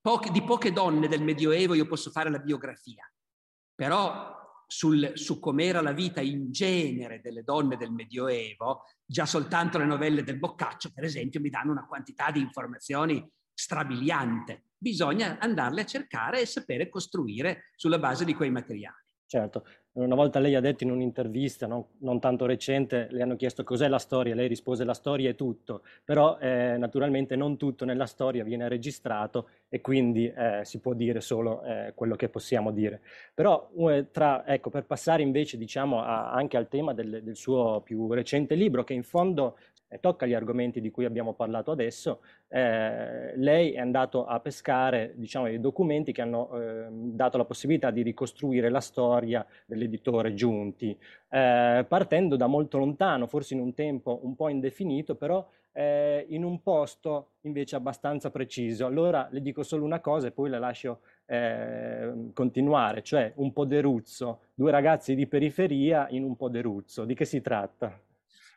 poche, 0.00 0.30
di 0.30 0.42
poche 0.42 0.72
donne 0.72 1.06
del 1.06 1.22
Medioevo 1.22 1.74
io 1.74 1.86
posso 1.86 2.10
fare 2.10 2.30
la 2.30 2.38
biografia, 2.38 3.10
però 3.74 4.43
sul, 4.66 5.12
su 5.14 5.38
com'era 5.38 5.80
la 5.80 5.92
vita 5.92 6.20
in 6.20 6.50
genere 6.50 7.20
delle 7.20 7.42
donne 7.42 7.76
del 7.76 7.92
Medioevo, 7.92 8.84
già 9.04 9.26
soltanto 9.26 9.78
le 9.78 9.86
novelle 9.86 10.22
del 10.22 10.38
Boccaccio, 10.38 10.90
per 10.92 11.04
esempio, 11.04 11.40
mi 11.40 11.50
danno 11.50 11.72
una 11.72 11.86
quantità 11.86 12.30
di 12.30 12.40
informazioni 12.40 13.26
strabiliante. 13.52 14.64
Bisogna 14.76 15.38
andarle 15.38 15.82
a 15.82 15.86
cercare 15.86 16.40
e 16.40 16.46
sapere 16.46 16.88
costruire 16.88 17.70
sulla 17.76 17.98
base 17.98 18.24
di 18.24 18.34
quei 18.34 18.50
materiali. 18.50 19.02
Certo, 19.26 19.64
una 19.94 20.14
volta 20.16 20.40
lei 20.40 20.54
ha 20.56 20.60
detto 20.60 20.82
in 20.82 20.90
un'intervista, 20.90 21.66
non, 21.66 21.84
non, 21.98 22.18
tanto 22.18 22.46
recente, 22.46 23.06
le 23.10 23.22
hanno 23.22 23.36
chiesto 23.36 23.62
cos'è 23.62 23.86
la 23.86 23.98
storia, 23.98 24.34
lei 24.34 24.48
rispose 24.48 24.82
la 24.82 24.94
storia 24.94 25.30
è 25.30 25.34
tutto, 25.36 25.82
però 26.04 26.36
eh, 26.38 26.76
naturalmente 26.78 27.36
non 27.36 27.56
tutto 27.56 27.84
nella 27.84 28.06
storia 28.06 28.42
viene 28.42 28.68
registrato 28.68 29.48
e 29.68 29.80
quindi 29.80 30.26
eh, 30.26 30.60
si 30.64 30.80
può 30.80 30.94
dire 30.94 31.20
solo 31.20 31.62
eh, 31.62 31.92
quello 31.94 32.16
che 32.16 32.28
possiamo 32.28 32.72
dire. 32.72 33.02
Però 33.34 33.70
tra, 34.10 34.44
ecco, 34.46 34.70
per 34.70 34.84
passare 34.84 35.22
invece 35.22 35.56
diciamo, 35.56 36.02
a, 36.02 36.32
anche 36.32 36.56
al 36.56 36.68
tema 36.68 36.92
del, 36.92 37.22
del 37.22 37.36
suo 37.36 37.80
più 37.84 38.12
recente 38.12 38.56
libro, 38.56 38.82
che 38.82 38.94
in 38.94 39.04
fondo 39.04 39.56
tocca 40.00 40.26
gli 40.26 40.34
argomenti 40.34 40.80
di 40.80 40.90
cui 40.90 41.04
abbiamo 41.04 41.34
parlato 41.34 41.70
adesso, 41.70 42.20
eh, 42.48 43.36
lei 43.36 43.72
è 43.72 43.78
andato 43.78 44.26
a 44.26 44.40
pescare 44.40 45.12
diciamo, 45.16 45.48
i 45.48 45.60
documenti 45.60 46.12
che 46.12 46.22
hanno 46.22 46.50
eh, 46.58 46.86
dato 46.90 47.36
la 47.36 47.44
possibilità 47.44 47.90
di 47.90 48.02
ricostruire 48.02 48.70
la 48.70 48.80
storia 48.80 49.46
dell'editore 49.66 50.34
Giunti, 50.34 50.96
eh, 51.28 51.84
partendo 51.88 52.36
da 52.36 52.46
molto 52.46 52.78
lontano, 52.78 53.26
forse 53.26 53.54
in 53.54 53.60
un 53.60 53.74
tempo 53.74 54.20
un 54.22 54.34
po' 54.34 54.48
indefinito, 54.48 55.14
però 55.14 55.46
eh, 55.72 56.24
in 56.28 56.44
un 56.44 56.62
posto 56.62 57.30
invece 57.42 57.76
abbastanza 57.76 58.30
preciso. 58.30 58.86
Allora 58.86 59.28
le 59.30 59.42
dico 59.42 59.62
solo 59.62 59.84
una 59.84 60.00
cosa 60.00 60.28
e 60.28 60.30
poi 60.30 60.48
la 60.48 60.58
lascio 60.58 61.00
eh, 61.26 62.30
continuare, 62.32 63.02
cioè 63.02 63.32
un 63.36 63.52
poderuzzo, 63.52 64.40
due 64.54 64.70
ragazzi 64.70 65.14
di 65.14 65.26
periferia 65.26 66.06
in 66.10 66.22
un 66.22 66.36
poderuzzo. 66.36 67.04
Di 67.04 67.14
che 67.14 67.24
si 67.24 67.40
tratta? 67.40 67.98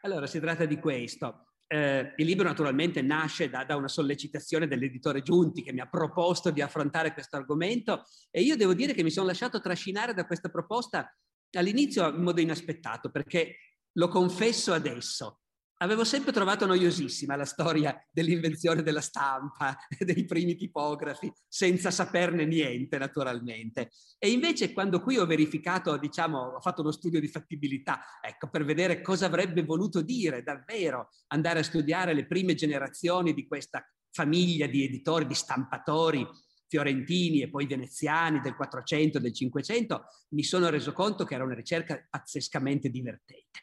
Allora, 0.01 0.27
si 0.27 0.39
tratta 0.39 0.65
di 0.65 0.79
questo. 0.79 1.47
Eh, 1.67 2.13
il 2.15 2.25
libro 2.25 2.47
naturalmente 2.47 3.01
nasce 3.01 3.49
da, 3.49 3.65
da, 3.65 3.75
una 3.75 3.89
sollecitazione 3.89 4.67
dell'editore 4.67 5.21
Giunti 5.21 5.61
che 5.61 5.73
mi 5.73 5.81
ha 5.81 5.87
proposto 5.89 6.49
di 6.49 6.61
affrontare 6.61 7.13
questo 7.13 7.35
argomento 7.35 8.03
e 8.31 8.41
io 8.41 8.55
devo 8.55 8.73
dire 8.73 8.93
che 8.93 9.03
mi 9.03 9.11
sono 9.11 9.27
lasciato 9.27 9.59
trascinare 9.59 10.13
da 10.13 10.25
questa 10.25 10.47
proposta 10.47 11.13
all'inizio 11.57 12.07
in 12.07 12.23
modo 12.23 12.39
inaspettato 12.39 13.09
perché 13.09 13.57
lo 13.93 14.07
confesso 14.07 14.71
adesso, 14.71 15.41
Avevo 15.79 16.03
sempre 16.03 16.31
trovato 16.31 16.65
noiosissima 16.65 17.35
la 17.35 17.45
storia 17.45 17.95
dell'invenzione 18.11 18.81
della 18.81 19.01
stampa, 19.01 19.77
dei 19.99 20.25
primi 20.25 20.55
tipografi, 20.55 21.31
senza 21.47 21.91
saperne 21.91 22.45
niente 22.45 22.97
naturalmente. 22.97 23.91
E 24.17 24.31
invece 24.31 24.73
quando 24.73 25.01
qui 25.01 25.19
ho 25.19 25.27
verificato, 25.27 25.95
diciamo, 25.97 26.39
ho 26.39 26.61
fatto 26.61 26.81
uno 26.81 26.91
studio 26.91 27.19
di 27.19 27.27
fattibilità, 27.27 28.01
ecco, 28.21 28.49
per 28.49 28.65
vedere 28.65 29.01
cosa 29.01 29.27
avrebbe 29.27 29.63
voluto 29.63 30.01
dire 30.01 30.41
davvero 30.41 31.09
andare 31.27 31.59
a 31.59 31.63
studiare 31.63 32.13
le 32.13 32.25
prime 32.25 32.55
generazioni 32.55 33.35
di 33.35 33.45
questa 33.45 33.87
famiglia 34.09 34.65
di 34.65 34.83
editori, 34.83 35.27
di 35.27 35.35
stampatori 35.35 36.27
fiorentini 36.67 37.41
e 37.41 37.49
poi 37.49 37.67
veneziani 37.67 38.41
del 38.41 38.55
400 38.55 39.19
e 39.19 39.21
del 39.21 39.33
500, 39.33 40.05
mi 40.29 40.43
sono 40.43 40.69
reso 40.69 40.91
conto 40.91 41.23
che 41.23 41.35
era 41.35 41.43
una 41.43 41.53
ricerca 41.53 42.03
pazzescamente 42.09 42.89
divertente. 42.89 43.59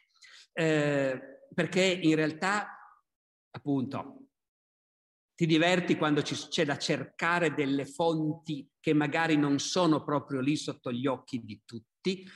Eh, 0.53 1.34
perché 1.53 1.83
in 1.83 2.15
realtà, 2.15 2.77
appunto, 3.51 4.27
ti 5.35 5.45
diverti 5.45 5.97
quando 5.97 6.21
ci, 6.21 6.35
c'è 6.35 6.65
da 6.65 6.77
cercare 6.77 7.53
delle 7.53 7.85
fonti 7.85 8.69
che 8.79 8.93
magari 8.93 9.35
non 9.35 9.59
sono 9.59 10.03
proprio 10.03 10.39
lì 10.39 10.55
sotto 10.55 10.91
gli 10.91 11.07
occhi 11.07 11.43
di 11.43 11.61
tutti, 11.65 11.94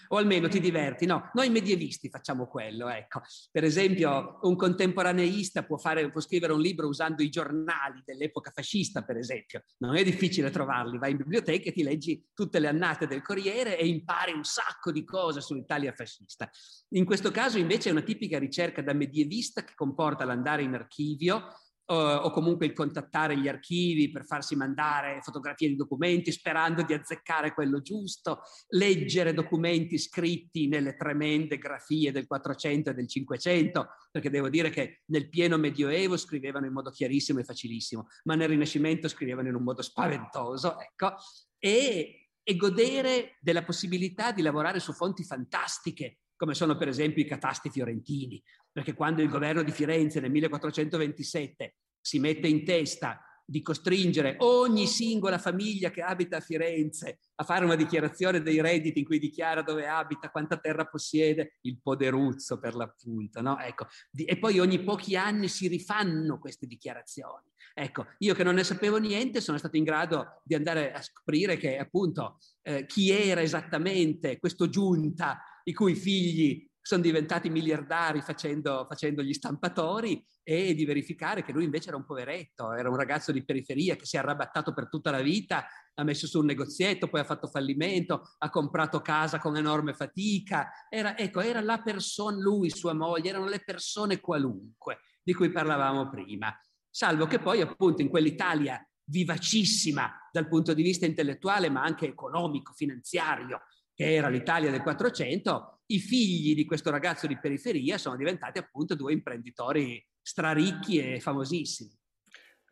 o 0.09 0.17
almeno 0.17 0.47
ti 0.47 0.59
diverti. 0.59 1.05
No, 1.05 1.29
noi 1.33 1.49
medievisti 1.49 2.09
facciamo 2.09 2.47
quello, 2.47 2.89
ecco. 2.89 3.21
Per 3.51 3.63
esempio, 3.63 4.39
un 4.43 4.55
contemporaneista 4.55 5.63
può, 5.63 5.77
fare, 5.77 6.09
può 6.11 6.21
scrivere 6.21 6.53
un 6.53 6.61
libro 6.61 6.87
usando 6.87 7.23
i 7.23 7.29
giornali 7.29 8.01
dell'epoca 8.05 8.51
fascista, 8.51 9.03
per 9.03 9.17
esempio. 9.17 9.63
Non 9.77 9.95
è 9.95 10.03
difficile 10.03 10.49
trovarli, 10.49 10.97
vai 10.97 11.11
in 11.11 11.17
biblioteca 11.17 11.69
e 11.69 11.73
ti 11.73 11.83
leggi 11.83 12.25
tutte 12.33 12.59
le 12.59 12.67
annate 12.67 13.07
del 13.07 13.21
Corriere 13.21 13.77
e 13.77 13.87
impari 13.87 14.33
un 14.33 14.43
sacco 14.43 14.91
di 14.91 15.03
cose 15.03 15.41
sull'Italia 15.41 15.93
fascista. 15.93 16.49
In 16.89 17.05
questo 17.05 17.31
caso 17.31 17.57
invece 17.57 17.89
è 17.89 17.91
una 17.91 18.01
tipica 18.01 18.39
ricerca 18.39 18.81
da 18.81 18.93
medievista 18.93 19.63
che 19.63 19.73
comporta 19.75 20.25
l'andare 20.25 20.63
in 20.63 20.73
archivio, 20.73 21.47
o 21.93 22.29
comunque 22.31 22.67
il 22.67 22.73
contattare 22.73 23.37
gli 23.37 23.47
archivi 23.47 24.11
per 24.11 24.25
farsi 24.25 24.55
mandare 24.55 25.21
fotografie 25.21 25.69
di 25.69 25.75
documenti 25.75 26.31
sperando 26.31 26.83
di 26.83 26.93
azzeccare 26.93 27.53
quello 27.53 27.81
giusto, 27.81 28.41
leggere 28.69 29.33
documenti 29.33 29.97
scritti 29.97 30.67
nelle 30.67 30.95
tremende 30.95 31.57
grafie 31.57 32.11
del 32.11 32.27
400 32.27 32.91
e 32.91 32.93
del 32.93 33.07
500, 33.07 33.87
perché 34.11 34.29
devo 34.29 34.49
dire 34.49 34.69
che 34.69 35.01
nel 35.05 35.29
pieno 35.29 35.57
medioevo 35.57 36.15
scrivevano 36.15 36.67
in 36.67 36.73
modo 36.73 36.91
chiarissimo 36.91 37.39
e 37.39 37.43
facilissimo, 37.43 38.07
ma 38.25 38.35
nel 38.35 38.49
Rinascimento 38.49 39.07
scrivevano 39.07 39.47
in 39.47 39.55
un 39.55 39.63
modo 39.63 39.81
spaventoso, 39.81 40.79
ecco, 40.79 41.15
e, 41.57 42.29
e 42.43 42.55
godere 42.55 43.37
della 43.41 43.63
possibilità 43.63 44.31
di 44.31 44.43
lavorare 44.43 44.79
su 44.79 44.93
fonti 44.93 45.23
fantastiche, 45.23 46.19
come 46.35 46.53
sono 46.53 46.77
per 46.77 46.87
esempio 46.87 47.21
i 47.21 47.27
catasti 47.27 47.69
fiorentini, 47.69 48.41
perché 48.79 48.93
quando 48.93 49.21
il 49.21 49.27
governo 49.27 49.61
di 49.61 49.71
Firenze 49.71 50.21
nel 50.21 50.31
1427 50.31 51.75
si 51.99 52.17
mette 52.17 52.47
in 52.47 52.63
testa 52.63 53.21
di 53.45 53.61
costringere 53.61 54.37
ogni 54.39 54.87
singola 54.87 55.37
famiglia 55.37 55.89
che 55.91 56.01
abita 56.01 56.37
a 56.37 56.39
Firenze 56.39 57.19
a 57.35 57.43
fare 57.43 57.65
una 57.65 57.75
dichiarazione 57.75 58.41
dei 58.41 58.61
redditi 58.61 58.99
in 58.99 59.05
cui 59.05 59.19
dichiara 59.19 59.63
dove 59.63 59.85
abita, 59.85 60.29
quanta 60.29 60.57
terra 60.59 60.85
possiede, 60.85 61.57
il 61.61 61.77
poderuzzo 61.81 62.57
per 62.57 62.75
l'appunto, 62.75 63.41
no? 63.41 63.59
Ecco. 63.59 63.87
E 64.13 64.37
poi 64.37 64.59
ogni 64.59 64.81
pochi 64.81 65.17
anni 65.17 65.49
si 65.49 65.67
rifanno 65.67 66.39
queste 66.39 66.65
dichiarazioni. 66.65 67.51
Ecco, 67.73 68.05
io 68.19 68.33
che 68.33 68.43
non 68.43 68.55
ne 68.55 68.63
sapevo 68.63 68.97
niente 68.97 69.41
sono 69.41 69.57
stato 69.57 69.75
in 69.75 69.83
grado 69.83 70.41
di 70.43 70.55
andare 70.55 70.93
a 70.93 71.01
scoprire 71.01 71.57
che 71.57 71.77
appunto 71.77 72.37
eh, 72.61 72.85
chi 72.85 73.11
era 73.11 73.41
esattamente 73.41 74.37
questo 74.37 74.69
giunta 74.69 75.41
i 75.63 75.73
cui 75.73 75.95
figli 75.95 76.68
sono 76.81 77.01
diventati 77.01 77.49
miliardari 77.49 78.21
facendo, 78.21 78.85
facendo, 78.87 79.21
gli 79.21 79.33
stampatori 79.33 80.25
e 80.43 80.73
di 80.73 80.85
verificare 80.85 81.43
che 81.43 81.51
lui 81.51 81.65
invece 81.65 81.89
era 81.89 81.97
un 81.97 82.05
poveretto, 82.05 82.73
era 82.73 82.89
un 82.89 82.95
ragazzo 82.95 83.31
di 83.31 83.43
periferia 83.43 83.95
che 83.95 84.05
si 84.05 84.15
è 84.15 84.19
arrabattato 84.19 84.73
per 84.73 84.89
tutta 84.89 85.11
la 85.11 85.21
vita, 85.21 85.65
ha 85.93 86.03
messo 86.03 86.27
su 86.27 86.39
un 86.39 86.45
negozietto, 86.45 87.07
poi 87.07 87.19
ha 87.19 87.25
fatto 87.25 87.47
fallimento, 87.47 88.33
ha 88.37 88.49
comprato 88.49 89.01
casa 89.01 89.39
con 89.39 89.57
enorme 89.57 89.93
fatica. 89.93 90.71
Era, 90.89 91.17
ecco, 91.17 91.41
era 91.41 91.61
la 91.61 91.81
persona, 91.81 92.37
lui, 92.37 92.69
sua 92.69 92.93
moglie, 92.93 93.29
erano 93.29 93.47
le 93.47 93.63
persone 93.63 94.19
qualunque 94.19 94.99
di 95.21 95.33
cui 95.33 95.51
parlavamo 95.51 96.09
prima. 96.09 96.57
Salvo 96.89 97.27
che 97.27 97.39
poi 97.39 97.61
appunto 97.61 98.01
in 98.01 98.09
quell'Italia 98.09 98.83
vivacissima 99.09 100.11
dal 100.31 100.47
punto 100.47 100.73
di 100.73 100.83
vista 100.83 101.05
intellettuale, 101.05 101.69
ma 101.69 101.83
anche 101.83 102.07
economico, 102.07 102.73
finanziario, 102.73 103.61
che 103.99 104.13
era 104.13 104.29
l'Italia 104.29 104.71
del 104.71 104.81
400, 104.81 105.81
i 105.87 105.99
figli 105.99 106.55
di 106.55 106.63
questo 106.63 106.89
ragazzo 106.89 107.27
di 107.27 107.37
periferia 107.37 107.97
sono 107.97 108.15
diventati 108.15 108.57
appunto 108.57 108.95
due 108.95 109.11
imprenditori 109.11 110.01
straricchi 110.21 110.99
e 110.99 111.19
famosissimi. 111.19 111.91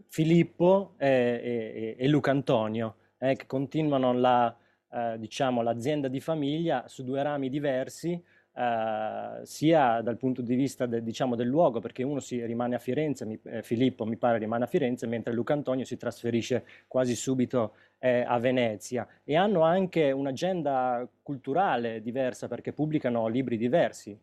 Filippo 0.07 0.95
e, 0.97 1.09
e, 1.09 1.95
e 1.99 2.07
Luca 2.07 2.31
Antonio, 2.31 2.95
eh, 3.17 3.35
che 3.35 3.45
continuano 3.45 4.13
la, 4.13 4.57
eh, 4.89 5.17
diciamo, 5.19 5.61
l'azienda 5.61 6.07
di 6.07 6.21
famiglia 6.21 6.87
su 6.87 7.03
due 7.03 7.21
rami 7.21 7.49
diversi, 7.49 8.23
Uh, 8.57 9.45
sia 9.45 10.01
dal 10.01 10.17
punto 10.17 10.41
di 10.41 10.55
vista 10.55 10.87
de, 10.87 11.03
diciamo, 11.03 11.35
del 11.35 11.47
luogo, 11.47 11.79
perché 11.79 12.01
uno 12.01 12.19
si 12.19 12.43
rimane 12.43 12.73
a 12.73 12.79
Firenze, 12.79 13.23
mi, 13.23 13.39
eh, 13.43 13.61
Filippo 13.61 14.03
mi 14.03 14.17
pare 14.17 14.39
rimane 14.39 14.63
a 14.63 14.67
Firenze, 14.67 15.05
mentre 15.05 15.31
Luca 15.31 15.53
Antonio 15.53 15.85
si 15.85 15.95
trasferisce 15.95 16.65
quasi 16.87 17.15
subito 17.15 17.75
eh, 17.99 18.25
a 18.27 18.39
Venezia 18.39 19.07
e 19.23 19.35
hanno 19.35 19.61
anche 19.61 20.11
un'agenda 20.11 21.07
culturale 21.21 22.01
diversa 22.01 22.47
perché 22.47 22.73
pubblicano 22.73 23.27
libri 23.27 23.57
diversi. 23.57 24.19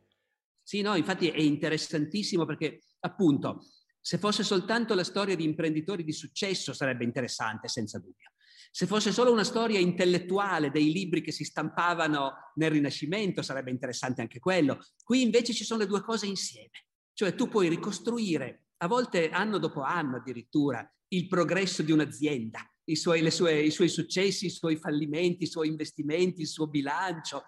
Sì, 0.61 0.81
no, 0.81 0.97
infatti 0.97 1.29
è 1.29 1.41
interessantissimo 1.41 2.45
perché 2.45 2.81
appunto 3.01 3.61
se 4.01 4.19
fosse 4.19 4.43
soltanto 4.43 4.95
la 4.95 5.05
storia 5.05 5.37
di 5.37 5.45
imprenditori 5.45 6.03
di 6.03 6.13
successo 6.13 6.73
sarebbe 6.73 7.05
interessante, 7.05 7.69
senza 7.69 8.01
dubbio. 8.01 8.33
Se 8.71 8.87
fosse 8.87 9.13
solo 9.13 9.33
una 9.33 9.45
storia 9.45 9.79
intellettuale 9.79 10.71
dei 10.71 10.93
libri 10.93 11.23
che 11.23 11.33
si 11.33 11.45
stampavano 11.45 12.53
nel 12.57 12.71
Rinascimento, 12.71 13.43
sarebbe 13.43 13.71
interessante 13.71 14.21
anche 14.21 14.39
quello. 14.39 14.79
Qui 15.03 15.23
invece 15.23 15.53
ci 15.53 15.65
sono 15.65 15.81
le 15.81 15.87
due 15.87 16.03
cose 16.03 16.27
insieme. 16.27 16.87
Cioè 17.13 17.35
tu 17.35 17.49
puoi 17.49 17.69
ricostruire, 17.69 18.65
a 18.79 18.89
volte 18.89 19.31
anno 19.31 19.59
dopo 19.59 19.83
anno 19.83 20.17
addirittura, 20.17 20.89
il 21.09 21.29
progresso 21.29 21.83
di 21.83 21.93
un'azienda, 21.93 22.61
i 22.87 22.97
suoi, 22.97 23.31
sue, 23.31 23.63
i 23.63 23.71
suoi, 23.71 23.89
successi, 23.89 24.47
i 24.47 24.51
suoi 24.51 24.77
fallimenti, 24.77 25.45
i 25.45 25.49
suoi 25.49 25.69
investimenti, 25.69 26.43
il 26.43 26.49
suo 26.49 26.67
bilancio. 26.67 27.45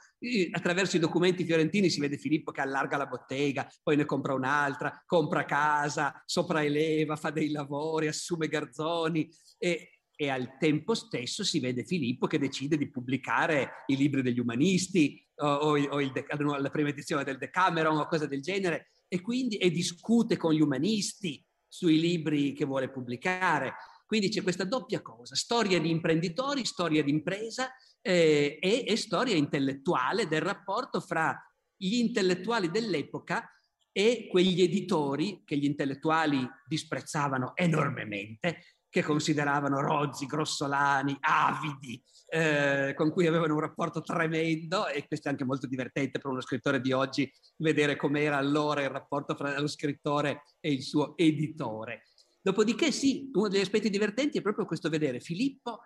Attraverso 0.52 0.96
i 0.96 1.00
documenti 1.00 1.44
fiorentini 1.44 1.90
si 1.90 2.00
vede 2.00 2.16
Filippo 2.16 2.52
che 2.52 2.62
allarga 2.62 2.96
la 2.96 3.06
bottega, 3.06 3.68
poi 3.82 3.96
ne 3.96 4.04
compra 4.04 4.34
un'altra, 4.34 5.02
compra 5.04 5.44
casa, 5.44 6.22
sopraeleva, 6.24 7.16
fa 7.16 7.30
dei 7.30 7.50
lavori, 7.50 8.06
assume 8.06 8.48
garzoni. 8.48 9.28
E 9.58 9.95
e 10.16 10.30
al 10.30 10.56
tempo 10.58 10.94
stesso 10.94 11.44
si 11.44 11.60
vede 11.60 11.84
Filippo 11.84 12.26
che 12.26 12.38
decide 12.38 12.78
di 12.78 12.90
pubblicare 12.90 13.84
i 13.86 13.96
libri 13.96 14.22
degli 14.22 14.38
umanisti 14.38 15.22
o, 15.36 15.46
o, 15.46 15.78
o 15.78 16.00
il, 16.00 16.12
la 16.58 16.70
prima 16.70 16.88
edizione 16.88 17.22
del 17.22 17.36
Decameron 17.36 17.98
o 17.98 18.06
cose 18.06 18.26
del 18.26 18.40
genere 18.40 18.92
e 19.08 19.20
quindi 19.20 19.56
e 19.58 19.70
discute 19.70 20.36
con 20.36 20.54
gli 20.54 20.60
umanisti 20.60 21.44
sui 21.68 22.00
libri 22.00 22.54
che 22.54 22.64
vuole 22.64 22.90
pubblicare. 22.90 23.74
Quindi 24.06 24.30
c'è 24.30 24.42
questa 24.42 24.64
doppia 24.64 25.02
cosa, 25.02 25.34
storia 25.34 25.78
di 25.80 25.90
imprenditori, 25.90 26.64
storia 26.64 27.02
di 27.02 27.10
impresa 27.10 27.70
eh, 28.00 28.58
e, 28.60 28.84
e 28.86 28.96
storia 28.96 29.34
intellettuale 29.34 30.26
del 30.28 30.40
rapporto 30.40 31.00
fra 31.00 31.36
gli 31.76 31.96
intellettuali 31.96 32.70
dell'epoca 32.70 33.50
e 33.92 34.28
quegli 34.30 34.62
editori 34.62 35.42
che 35.44 35.56
gli 35.56 35.64
intellettuali 35.64 36.46
disprezzavano 36.66 37.56
enormemente, 37.56 38.75
che 38.88 39.02
consideravano 39.02 39.80
rozzi, 39.80 40.26
grossolani, 40.26 41.16
avidi, 41.20 42.02
eh, 42.28 42.94
con 42.96 43.10
cui 43.10 43.26
avevano 43.26 43.54
un 43.54 43.60
rapporto 43.60 44.00
tremendo 44.00 44.88
e 44.88 45.06
questo 45.06 45.28
è 45.28 45.30
anche 45.30 45.44
molto 45.44 45.66
divertente 45.66 46.18
per 46.18 46.30
uno 46.30 46.40
scrittore 46.40 46.80
di 46.80 46.92
oggi 46.92 47.30
vedere 47.58 47.96
com'era 47.96 48.36
allora 48.36 48.82
il 48.82 48.90
rapporto 48.90 49.34
fra 49.34 49.58
lo 49.60 49.68
scrittore 49.68 50.42
e 50.60 50.72
il 50.72 50.82
suo 50.82 51.16
editore. 51.16 52.04
Dopodiché 52.40 52.92
sì, 52.92 53.30
uno 53.32 53.48
degli 53.48 53.60
aspetti 53.60 53.90
divertenti 53.90 54.38
è 54.38 54.42
proprio 54.42 54.66
questo 54.66 54.88
vedere 54.88 55.20
Filippo 55.20 55.80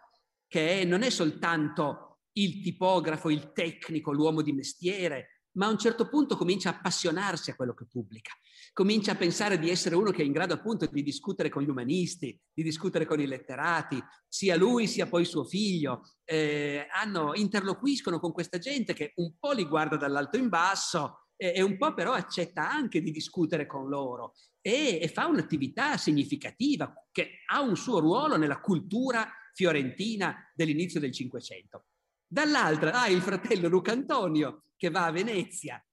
che 0.46 0.84
non 0.84 1.02
è 1.02 1.10
soltanto 1.10 2.10
il 2.32 2.60
tipografo, 2.60 3.30
il 3.30 3.52
tecnico, 3.52 4.12
l'uomo 4.12 4.42
di 4.42 4.52
mestiere, 4.52 5.39
ma 5.52 5.66
a 5.66 5.70
un 5.70 5.78
certo 5.78 6.08
punto 6.08 6.36
comincia 6.36 6.70
a 6.70 6.76
appassionarsi 6.76 7.50
a 7.50 7.54
quello 7.54 7.74
che 7.74 7.86
pubblica, 7.86 8.32
comincia 8.72 9.12
a 9.12 9.16
pensare 9.16 9.58
di 9.58 9.70
essere 9.70 9.96
uno 9.96 10.10
che 10.10 10.22
è 10.22 10.24
in 10.24 10.32
grado 10.32 10.54
appunto 10.54 10.86
di 10.86 11.02
discutere 11.02 11.48
con 11.48 11.62
gli 11.62 11.68
umanisti, 11.68 12.38
di 12.52 12.62
discutere 12.62 13.04
con 13.04 13.20
i 13.20 13.26
letterati, 13.26 14.02
sia 14.28 14.56
lui 14.56 14.86
sia 14.86 15.08
poi 15.08 15.24
suo 15.24 15.44
figlio, 15.44 16.02
eh, 16.24 16.86
hanno, 16.90 17.34
interloquiscono 17.34 18.20
con 18.20 18.32
questa 18.32 18.58
gente 18.58 18.94
che 18.94 19.12
un 19.16 19.34
po' 19.38 19.52
li 19.52 19.66
guarda 19.66 19.96
dall'alto 19.96 20.36
in 20.36 20.48
basso 20.48 21.26
e, 21.36 21.52
e 21.56 21.62
un 21.62 21.76
po' 21.76 21.94
però 21.94 22.12
accetta 22.12 22.70
anche 22.70 23.02
di 23.02 23.10
discutere 23.10 23.66
con 23.66 23.88
loro 23.88 24.34
e, 24.60 24.98
e 25.00 25.08
fa 25.08 25.26
un'attività 25.26 25.96
significativa 25.96 26.92
che 27.10 27.40
ha 27.50 27.60
un 27.60 27.76
suo 27.76 27.98
ruolo 27.98 28.36
nella 28.36 28.60
cultura 28.60 29.30
fiorentina 29.52 30.36
dell'inizio 30.54 31.00
del 31.00 31.12
Cinquecento. 31.12 31.86
Dall'altra 32.32 32.92
ha 32.92 33.08
il 33.08 33.22
fratello 33.22 33.66
Luca 33.66 33.90
Antonio 33.90 34.66
che 34.76 34.88
va 34.88 35.06
a 35.06 35.10
Venezia, 35.10 35.84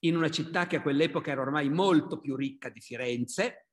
in 0.00 0.14
una 0.14 0.28
città 0.28 0.66
che 0.66 0.76
a 0.76 0.82
quell'epoca 0.82 1.30
era 1.30 1.40
ormai 1.40 1.70
molto 1.70 2.20
più 2.20 2.36
ricca 2.36 2.68
di 2.68 2.82
Firenze 2.82 3.68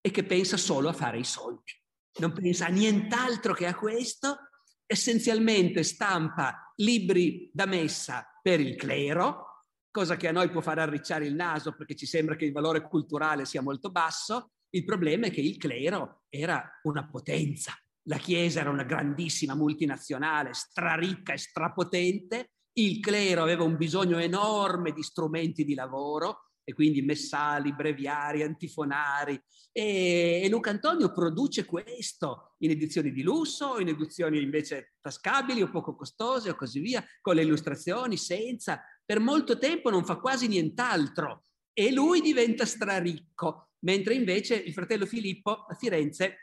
e 0.00 0.10
che 0.10 0.24
pensa 0.24 0.56
solo 0.56 0.88
a 0.88 0.92
fare 0.92 1.20
i 1.20 1.24
soldi. 1.24 1.70
Non 2.18 2.32
pensa 2.32 2.66
a 2.66 2.70
nient'altro 2.70 3.54
che 3.54 3.66
a 3.66 3.76
questo, 3.76 4.48
essenzialmente 4.84 5.84
stampa 5.84 6.72
libri 6.74 7.48
da 7.52 7.66
messa 7.66 8.26
per 8.42 8.58
il 8.58 8.74
clero, 8.74 9.66
cosa 9.92 10.16
che 10.16 10.26
a 10.26 10.32
noi 10.32 10.50
può 10.50 10.60
far 10.60 10.80
arricciare 10.80 11.24
il 11.24 11.36
naso 11.36 11.76
perché 11.76 11.94
ci 11.94 12.06
sembra 12.06 12.34
che 12.34 12.46
il 12.46 12.52
valore 12.52 12.82
culturale 12.82 13.44
sia 13.44 13.62
molto 13.62 13.92
basso. 13.92 14.54
Il 14.70 14.84
problema 14.84 15.26
è 15.26 15.30
che 15.30 15.40
il 15.40 15.56
clero 15.56 16.24
era 16.30 16.68
una 16.82 17.06
potenza, 17.08 17.80
la 18.10 18.18
Chiesa 18.18 18.58
era 18.58 18.70
una 18.70 18.82
grandissima 18.82 19.54
multinazionale, 19.54 20.52
straricca 20.52 21.32
e 21.32 21.38
strapotente, 21.38 22.50
il 22.72 22.98
clero 22.98 23.42
aveva 23.42 23.62
un 23.62 23.76
bisogno 23.76 24.18
enorme 24.18 24.90
di 24.90 25.02
strumenti 25.04 25.64
di 25.64 25.74
lavoro, 25.74 26.46
e 26.64 26.72
quindi 26.72 27.02
messali, 27.02 27.72
breviari, 27.72 28.42
antifonari. 28.42 29.40
E, 29.72 30.40
e, 30.42 30.48
Luca 30.48 30.70
Antonio 30.70 31.12
produce 31.12 31.64
questo 31.64 32.54
in 32.58 32.70
edizioni 32.70 33.12
di 33.12 33.22
lusso, 33.22 33.78
in 33.78 33.88
edizioni 33.88 34.42
invece 34.42 34.94
tascabili 35.00 35.62
o 35.62 35.70
poco 35.70 35.94
costose 35.94 36.50
o 36.50 36.56
così 36.56 36.80
via, 36.80 37.04
con 37.20 37.36
le 37.36 37.42
illustrazioni, 37.42 38.16
senza. 38.16 38.82
Per 39.04 39.20
molto 39.20 39.56
tempo 39.56 39.88
non 39.88 40.04
fa 40.04 40.16
quasi 40.16 40.48
nient'altro 40.48 41.44
e 41.72 41.92
lui 41.92 42.20
diventa 42.20 42.66
straricco, 42.66 43.70
mentre 43.80 44.14
invece 44.14 44.56
il 44.56 44.72
fratello 44.72 45.06
Filippo 45.06 45.64
a 45.68 45.74
Firenze 45.74 46.38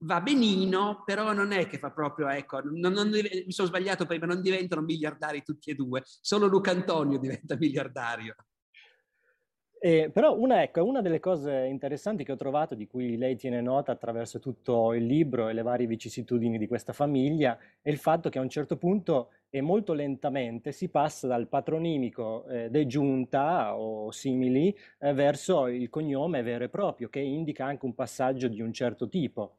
va 0.00 0.20
benino, 0.20 1.02
però 1.04 1.32
non 1.32 1.52
è 1.52 1.66
che 1.66 1.78
fa 1.78 1.90
proprio, 1.90 2.28
ecco, 2.28 2.60
non, 2.62 2.92
non, 2.92 3.08
mi 3.10 3.52
sono 3.52 3.68
sbagliato 3.68 4.06
prima, 4.06 4.26
non 4.26 4.40
diventano 4.40 4.82
miliardari 4.82 5.42
tutti 5.42 5.70
e 5.70 5.74
due, 5.74 6.02
solo 6.04 6.46
Luca 6.46 6.70
Antonio 6.70 7.18
diventa 7.20 7.56
miliardario. 7.56 8.34
Eh, 9.80 10.10
però 10.12 10.36
una, 10.36 10.62
ecco, 10.62 10.84
una 10.84 11.00
delle 11.00 11.20
cose 11.20 11.66
interessanti 11.66 12.24
che 12.24 12.32
ho 12.32 12.36
trovato, 12.36 12.74
di 12.74 12.88
cui 12.88 13.16
lei 13.16 13.36
tiene 13.36 13.60
nota 13.60 13.92
attraverso 13.92 14.40
tutto 14.40 14.92
il 14.92 15.06
libro 15.06 15.48
e 15.48 15.52
le 15.52 15.62
varie 15.62 15.86
vicissitudini 15.86 16.58
di 16.58 16.66
questa 16.66 16.92
famiglia, 16.92 17.56
è 17.80 17.88
il 17.88 17.98
fatto 17.98 18.28
che 18.28 18.38
a 18.38 18.42
un 18.42 18.48
certo 18.48 18.76
punto 18.76 19.30
e 19.50 19.60
molto 19.60 19.92
lentamente 19.92 20.72
si 20.72 20.88
passa 20.88 21.28
dal 21.28 21.46
patronimico 21.46 22.46
eh, 22.48 22.70
de 22.70 22.86
giunta 22.86 23.76
o 23.76 24.10
simili 24.10 24.76
eh, 24.98 25.12
verso 25.12 25.68
il 25.68 25.88
cognome 25.90 26.42
vero 26.42 26.64
e 26.64 26.68
proprio, 26.68 27.08
che 27.08 27.20
indica 27.20 27.64
anche 27.64 27.84
un 27.84 27.94
passaggio 27.94 28.48
di 28.48 28.60
un 28.60 28.72
certo 28.72 29.08
tipo. 29.08 29.58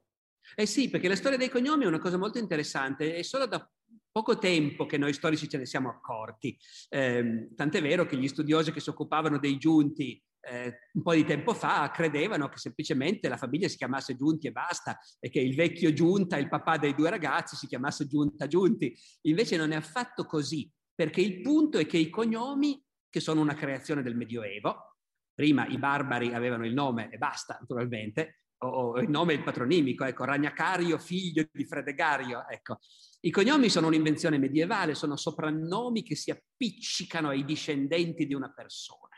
Eh 0.56 0.66
sì, 0.66 0.90
perché 0.90 1.08
la 1.08 1.16
storia 1.16 1.38
dei 1.38 1.50
cognomi 1.50 1.84
è 1.84 1.88
una 1.88 2.00
cosa 2.00 2.18
molto 2.18 2.38
interessante, 2.38 3.16
è 3.16 3.22
solo 3.22 3.46
da 3.46 3.70
poco 4.12 4.38
tempo 4.38 4.86
che 4.86 4.98
noi 4.98 5.14
storici 5.14 5.48
ce 5.48 5.58
ne 5.58 5.66
siamo 5.66 5.90
accorti. 5.90 6.58
Eh, 6.90 7.50
tant'è 7.56 7.82
vero 7.82 8.06
che 8.06 8.18
gli 8.18 8.28
studiosi 8.28 8.72
che 8.72 8.80
si 8.80 8.90
occupavano 8.90 9.40
dei 9.40 9.58
giunti 9.58 10.22
eh, 10.42 10.80
un 10.94 11.02
po' 11.02 11.14
di 11.14 11.26
tempo 11.26 11.54
fa 11.54 11.90
credevano 11.92 12.48
che 12.48 12.58
semplicemente 12.58 13.28
la 13.28 13.38
famiglia 13.38 13.68
si 13.68 13.78
chiamasse 13.78 14.16
Giunti 14.16 14.48
e 14.48 14.52
basta 14.52 14.98
e 15.20 15.30
che 15.30 15.40
il 15.40 15.56
vecchio 15.56 15.94
Giunta, 15.94 16.38
il 16.38 16.48
papà 16.48 16.78
dei 16.78 16.96
due 16.96 17.10
ragazzi, 17.10 17.56
si 17.56 17.68
chiamasse 17.68 18.08
Giunta 18.08 18.48
Giunti. 18.48 18.96
Invece 19.24 19.58
non 19.58 19.72
è 19.72 19.76
affatto 19.76 20.26
così, 20.26 20.70
perché 20.94 21.22
il 21.22 21.42
punto 21.42 21.78
è 21.78 21.86
che 21.86 21.98
i 21.98 22.10
cognomi, 22.10 22.82
che 23.10 23.20
sono 23.20 23.42
una 23.42 23.56
creazione 23.56 24.02
del 24.02 24.16
Medioevo, 24.16 24.98
prima 25.34 25.68
i 25.68 25.78
barbari 25.78 26.34
avevano 26.34 26.66
il 26.66 26.74
nome 26.74 27.10
e 27.12 27.18
basta, 27.18 27.58
naturalmente, 27.60 28.44
o 28.60 29.00
il 29.00 29.10
nome 29.10 29.34
il 29.34 29.44
patronimico, 29.44 30.04
ecco, 30.04 30.26
Ragnacario, 30.26 30.98
figlio 30.98 31.46
di 31.52 31.66
Fredegario, 31.66 32.46
ecco. 32.48 32.80
I 33.22 33.32
cognomi 33.32 33.70
sono 33.70 33.88
un'invenzione 33.88 34.38
medievale, 34.38 34.96
sono 34.96 35.16
soprannomi 35.16 36.04
che 36.04 36.16
si 36.16 36.32
appiccicano 36.32 37.30
ai 37.30 37.44
discendenti 37.44 38.26
di 38.26 38.34
una 38.34 38.52
persona, 38.52 39.18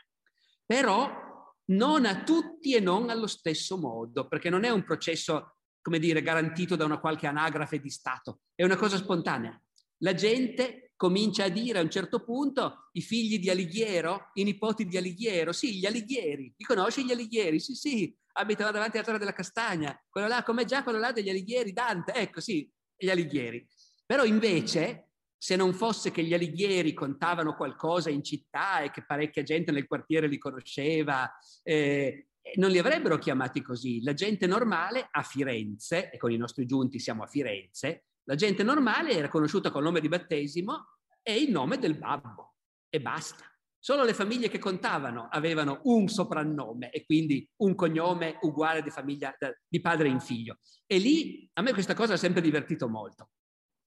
però 0.64 1.30
non 1.66 2.04
a 2.04 2.22
tutti 2.22 2.74
e 2.74 2.80
non 2.80 3.10
allo 3.10 3.28
stesso 3.28 3.78
modo, 3.78 4.26
perché 4.26 4.50
non 4.50 4.64
è 4.64 4.70
un 4.70 4.82
processo, 4.84 5.58
come 5.80 5.98
dire, 5.98 6.22
garantito 6.22 6.76
da 6.76 6.84
una 6.84 6.98
qualche 6.98 7.26
anagrafe 7.26 7.80
di 7.80 7.90
Stato, 7.90 8.40
è 8.54 8.64
una 8.64 8.76
cosa 8.76 8.96
spontanea. 8.96 9.60
La 9.98 10.14
gente 10.14 10.91
comincia 11.02 11.46
a 11.46 11.48
dire 11.48 11.80
a 11.80 11.82
un 11.82 11.90
certo 11.90 12.22
punto 12.22 12.90
i 12.92 13.00
figli 13.00 13.40
di 13.40 13.50
Alighiero, 13.50 14.30
i 14.34 14.44
nipoti 14.44 14.86
di 14.86 14.96
Alighiero, 14.96 15.50
sì, 15.50 15.74
gli 15.74 15.84
Alighieri, 15.84 16.54
li 16.56 16.64
conosci 16.64 17.04
gli 17.04 17.10
Alighieri? 17.10 17.58
Sì, 17.58 17.74
sì, 17.74 18.16
abitava 18.34 18.70
davanti 18.70 18.98
alla 18.98 19.06
Torre 19.06 19.18
della 19.18 19.32
Castagna, 19.32 20.00
quello 20.08 20.28
là, 20.28 20.44
come 20.44 20.64
già 20.64 20.84
quello 20.84 21.00
là 21.00 21.10
degli 21.10 21.28
Alighieri, 21.28 21.72
Dante, 21.72 22.12
ecco 22.12 22.40
sì, 22.40 22.70
gli 22.96 23.10
Alighieri. 23.10 23.66
Però 24.06 24.22
invece, 24.22 25.08
se 25.36 25.56
non 25.56 25.74
fosse 25.74 26.12
che 26.12 26.22
gli 26.22 26.34
Alighieri 26.34 26.94
contavano 26.94 27.56
qualcosa 27.56 28.08
in 28.08 28.22
città 28.22 28.82
e 28.82 28.92
che 28.92 29.04
parecchia 29.04 29.42
gente 29.42 29.72
nel 29.72 29.88
quartiere 29.88 30.28
li 30.28 30.38
conosceva, 30.38 31.28
eh, 31.64 32.28
non 32.58 32.70
li 32.70 32.78
avrebbero 32.78 33.18
chiamati 33.18 33.60
così. 33.60 34.04
La 34.04 34.14
gente 34.14 34.46
normale 34.46 35.08
a 35.10 35.22
Firenze, 35.24 36.12
e 36.12 36.16
con 36.16 36.30
i 36.30 36.36
nostri 36.36 36.64
giunti 36.64 37.00
siamo 37.00 37.24
a 37.24 37.26
Firenze, 37.26 38.04
la 38.24 38.36
gente 38.36 38.62
normale 38.62 39.10
era 39.10 39.28
conosciuta 39.28 39.72
col 39.72 39.82
nome 39.82 40.00
di 40.00 40.08
battesimo 40.08 40.91
e 41.22 41.40
il 41.40 41.50
nome 41.50 41.78
del 41.78 41.96
babbo, 41.96 42.54
e 42.88 43.00
basta. 43.00 43.44
Solo 43.78 44.04
le 44.04 44.14
famiglie 44.14 44.48
che 44.48 44.60
contavano 44.60 45.28
avevano 45.28 45.80
un 45.84 46.06
soprannome 46.08 46.90
e 46.90 47.04
quindi 47.04 47.48
un 47.62 47.74
cognome 47.74 48.38
uguale 48.42 48.80
di, 48.80 48.90
famiglia, 48.90 49.34
di 49.66 49.80
padre 49.80 50.08
in 50.08 50.20
figlio. 50.20 50.58
E 50.86 50.98
lì 50.98 51.50
a 51.54 51.62
me 51.62 51.72
questa 51.72 51.94
cosa 51.94 52.14
ha 52.14 52.16
sempre 52.16 52.42
divertito 52.42 52.88
molto, 52.88 53.30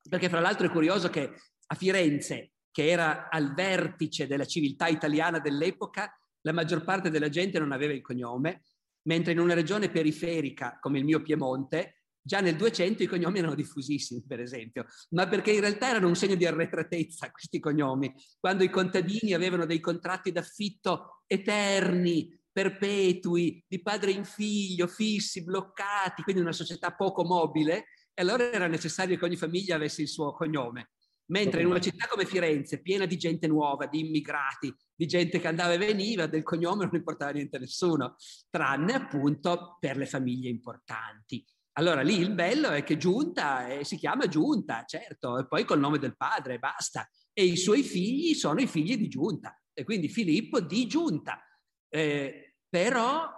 perché 0.10 0.28
fra 0.28 0.42
l'altro 0.42 0.68
è 0.68 0.70
curioso 0.70 1.10
che 1.10 1.34
a 1.68 1.76
Firenze, 1.76 2.52
che 2.72 2.90
era 2.90 3.30
al 3.30 3.54
vertice 3.54 4.28
della 4.28 4.46
civiltà 4.46 4.88
italiana 4.88 5.40
dell'epoca, 5.40 6.14
la 6.42 6.52
maggior 6.52 6.84
parte 6.84 7.10
della 7.10 7.30
gente 7.30 7.58
non 7.58 7.72
aveva 7.72 7.94
il 7.94 8.02
cognome, 8.02 8.64
mentre 9.04 9.32
in 9.32 9.40
una 9.40 9.54
regione 9.54 9.90
periferica 9.90 10.78
come 10.82 11.00
il 11.00 11.06
mio 11.06 11.22
Piemonte 11.22 11.95
Già 12.28 12.40
nel 12.40 12.56
200 12.56 13.04
i 13.04 13.06
cognomi 13.06 13.38
erano 13.38 13.54
diffusissimi, 13.54 14.24
per 14.26 14.40
esempio, 14.40 14.88
ma 15.12 15.28
perché 15.28 15.52
in 15.52 15.60
realtà 15.60 15.90
erano 15.90 16.08
un 16.08 16.16
segno 16.16 16.34
di 16.34 16.48
arretratezza 16.48 17.30
questi 17.30 17.60
cognomi. 17.60 18.12
Quando 18.40 18.64
i 18.64 18.70
contadini 18.72 19.34
avevano 19.34 19.68
dei 19.68 19.80
contratti 19.80 20.32
d'affitto 20.32 21.22
eterni, 21.28 22.36
perpetui, 22.52 23.64
di 23.68 23.80
padre 23.80 24.10
in 24.10 24.24
figlio, 24.24 24.88
fissi, 24.88 25.44
bloccati, 25.44 26.24
quindi 26.24 26.42
una 26.42 26.52
società 26.52 26.96
poco 26.96 27.24
mobile, 27.24 27.86
e 28.12 28.22
allora 28.24 28.52
era 28.52 28.66
necessario 28.66 29.18
che 29.18 29.26
ogni 29.26 29.36
famiglia 29.36 29.76
avesse 29.76 30.02
il 30.02 30.08
suo 30.08 30.34
cognome. 30.34 30.94
Mentre 31.28 31.62
in 31.62 31.68
una 31.68 31.80
città 31.80 32.08
come 32.08 32.26
Firenze, 32.26 32.82
piena 32.82 33.06
di 33.06 33.18
gente 33.18 33.46
nuova, 33.46 33.86
di 33.86 34.00
immigrati, 34.00 34.74
di 34.96 35.06
gente 35.06 35.40
che 35.40 35.48
andava 35.48 35.74
e 35.74 35.78
veniva, 35.78 36.26
del 36.26 36.42
cognome 36.42 36.86
non 36.86 36.96
importava 36.96 37.32
niente 37.32 37.58
a 37.58 37.60
nessuno, 37.60 38.16
tranne 38.50 38.94
appunto 38.94 39.78
per 39.80 39.98
le 39.98 40.08
famiglie 40.08 40.50
importanti. 40.50 41.46
Allora 41.78 42.02
lì 42.02 42.20
il 42.20 42.34
bello 42.34 42.70
è 42.70 42.84
che 42.84 42.96
Giunta 42.98 43.68
eh, 43.68 43.84
si 43.84 43.98
chiama 43.98 44.28
Giunta, 44.28 44.86
certo, 44.86 45.38
e 45.38 45.48
poi 45.48 45.66
col 45.66 45.80
nome 45.80 46.00
del 46.00 46.16
padre, 46.16 46.58
basta. 46.58 47.10
E 47.34 47.44
i 47.44 47.58
suoi 47.58 47.84
figli 47.84 48.34
sono 48.34 48.62
i 48.62 48.68
figli 48.68 48.98
di 48.98 49.10
Giunta, 49.10 49.60
e 49.74 49.84
quindi 49.84 50.08
Filippo 50.08 50.62
di 50.62 50.88
Giunta. 50.88 51.42
Eh, 51.90 52.56
però, 52.70 53.30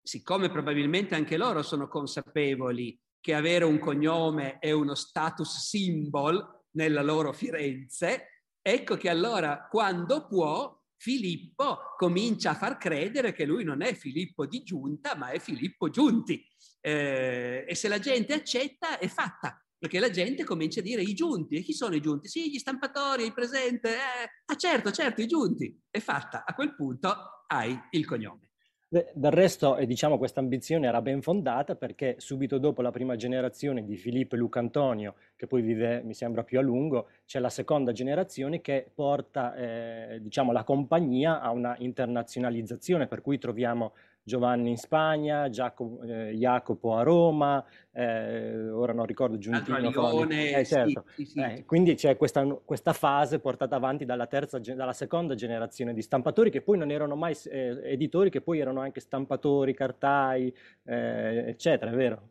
siccome 0.00 0.48
probabilmente 0.48 1.16
anche 1.16 1.36
loro 1.36 1.62
sono 1.62 1.88
consapevoli 1.88 2.96
che 3.20 3.34
avere 3.34 3.64
un 3.64 3.80
cognome 3.80 4.58
è 4.58 4.70
uno 4.70 4.94
status 4.94 5.58
symbol 5.58 6.62
nella 6.76 7.02
loro 7.02 7.32
Firenze, 7.32 8.44
ecco 8.60 8.96
che 8.96 9.08
allora 9.08 9.66
quando 9.68 10.26
può 10.26 10.83
Filippo 11.04 11.94
comincia 11.98 12.52
a 12.52 12.54
far 12.54 12.78
credere 12.78 13.34
che 13.34 13.44
lui 13.44 13.62
non 13.62 13.82
è 13.82 13.92
Filippo 13.92 14.46
di 14.46 14.62
Giunta, 14.62 15.14
ma 15.14 15.28
è 15.32 15.38
Filippo 15.38 15.90
Giunti. 15.90 16.42
Eh, 16.80 17.66
e 17.68 17.74
se 17.74 17.88
la 17.88 17.98
gente 17.98 18.32
accetta, 18.32 18.98
è 18.98 19.06
fatta, 19.06 19.62
perché 19.76 20.00
la 20.00 20.08
gente 20.08 20.44
comincia 20.44 20.80
a 20.80 20.82
dire 20.82 21.02
i 21.02 21.12
giunti. 21.12 21.56
E 21.56 21.62
chi 21.62 21.74
sono 21.74 21.94
i 21.94 22.00
giunti? 22.00 22.28
Sì, 22.28 22.50
gli 22.50 22.58
stampatori, 22.58 23.24
il 23.26 23.34
presente. 23.34 23.90
Eh, 23.90 24.30
ah 24.46 24.56
certo, 24.56 24.90
certo, 24.92 25.20
i 25.20 25.26
giunti. 25.26 25.78
È 25.90 26.00
fatta. 26.00 26.42
A 26.46 26.54
quel 26.54 26.74
punto 26.74 27.14
hai 27.48 27.78
il 27.90 28.06
cognome. 28.06 28.53
Del 28.94 29.32
resto, 29.32 29.76
eh, 29.76 29.86
diciamo, 29.86 30.18
questa 30.18 30.38
ambizione 30.38 30.86
era 30.86 31.02
ben 31.02 31.20
fondata 31.20 31.74
perché 31.74 32.14
subito 32.18 32.58
dopo 32.58 32.80
la 32.80 32.92
prima 32.92 33.16
generazione 33.16 33.84
di 33.84 33.96
Filippo 33.96 34.36
e 34.36 34.38
Luca 34.38 34.60
Antonio, 34.60 35.16
che 35.34 35.48
poi 35.48 35.62
vive, 35.62 36.00
mi 36.04 36.14
sembra, 36.14 36.44
più 36.44 36.60
a 36.60 36.62
lungo, 36.62 37.08
c'è 37.26 37.40
la 37.40 37.48
seconda 37.48 37.90
generazione 37.90 38.60
che 38.60 38.88
porta, 38.94 39.52
eh, 39.56 40.20
diciamo, 40.22 40.52
la 40.52 40.62
compagnia 40.62 41.40
a 41.40 41.50
una 41.50 41.74
internazionalizzazione, 41.80 43.08
per 43.08 43.20
cui 43.20 43.36
troviamo 43.36 43.94
Giovanni 44.26 44.70
in 44.70 44.78
Spagna, 44.78 45.50
Giacomo, 45.50 46.00
eh, 46.02 46.32
Jacopo 46.32 46.96
a 46.96 47.02
Roma, 47.02 47.62
eh, 47.92 48.70
ora 48.70 48.94
non 48.94 49.04
ricordo 49.04 49.36
Giuntino. 49.36 49.76
Lione, 49.76 50.58
eh, 50.58 50.64
certo. 50.64 51.04
sì, 51.08 51.26
sì, 51.26 51.32
sì. 51.32 51.40
Eh, 51.40 51.64
quindi 51.66 51.94
c'è 51.94 52.16
questa, 52.16 52.42
questa, 52.64 52.94
fase 52.94 53.38
portata 53.38 53.76
avanti 53.76 54.06
dalla, 54.06 54.26
terza, 54.26 54.58
dalla 54.58 54.94
seconda 54.94 55.34
generazione 55.34 55.92
di 55.92 56.00
stampatori 56.00 56.48
che 56.48 56.62
poi 56.62 56.78
non 56.78 56.90
erano 56.90 57.16
mai 57.16 57.36
eh, 57.50 57.78
editori, 57.84 58.30
che 58.30 58.40
poi 58.40 58.60
erano 58.60 58.80
anche 58.80 59.00
stampatori, 59.00 59.74
cartai, 59.74 60.54
eh, 60.84 61.44
eccetera, 61.48 61.90
è 61.90 61.94
vero? 61.94 62.30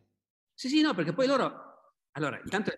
Sì, 0.52 0.68
sì, 0.68 0.82
no, 0.82 0.94
perché 0.94 1.12
poi 1.12 1.28
loro... 1.28 1.92
Allora, 2.16 2.40
intanto 2.42 2.72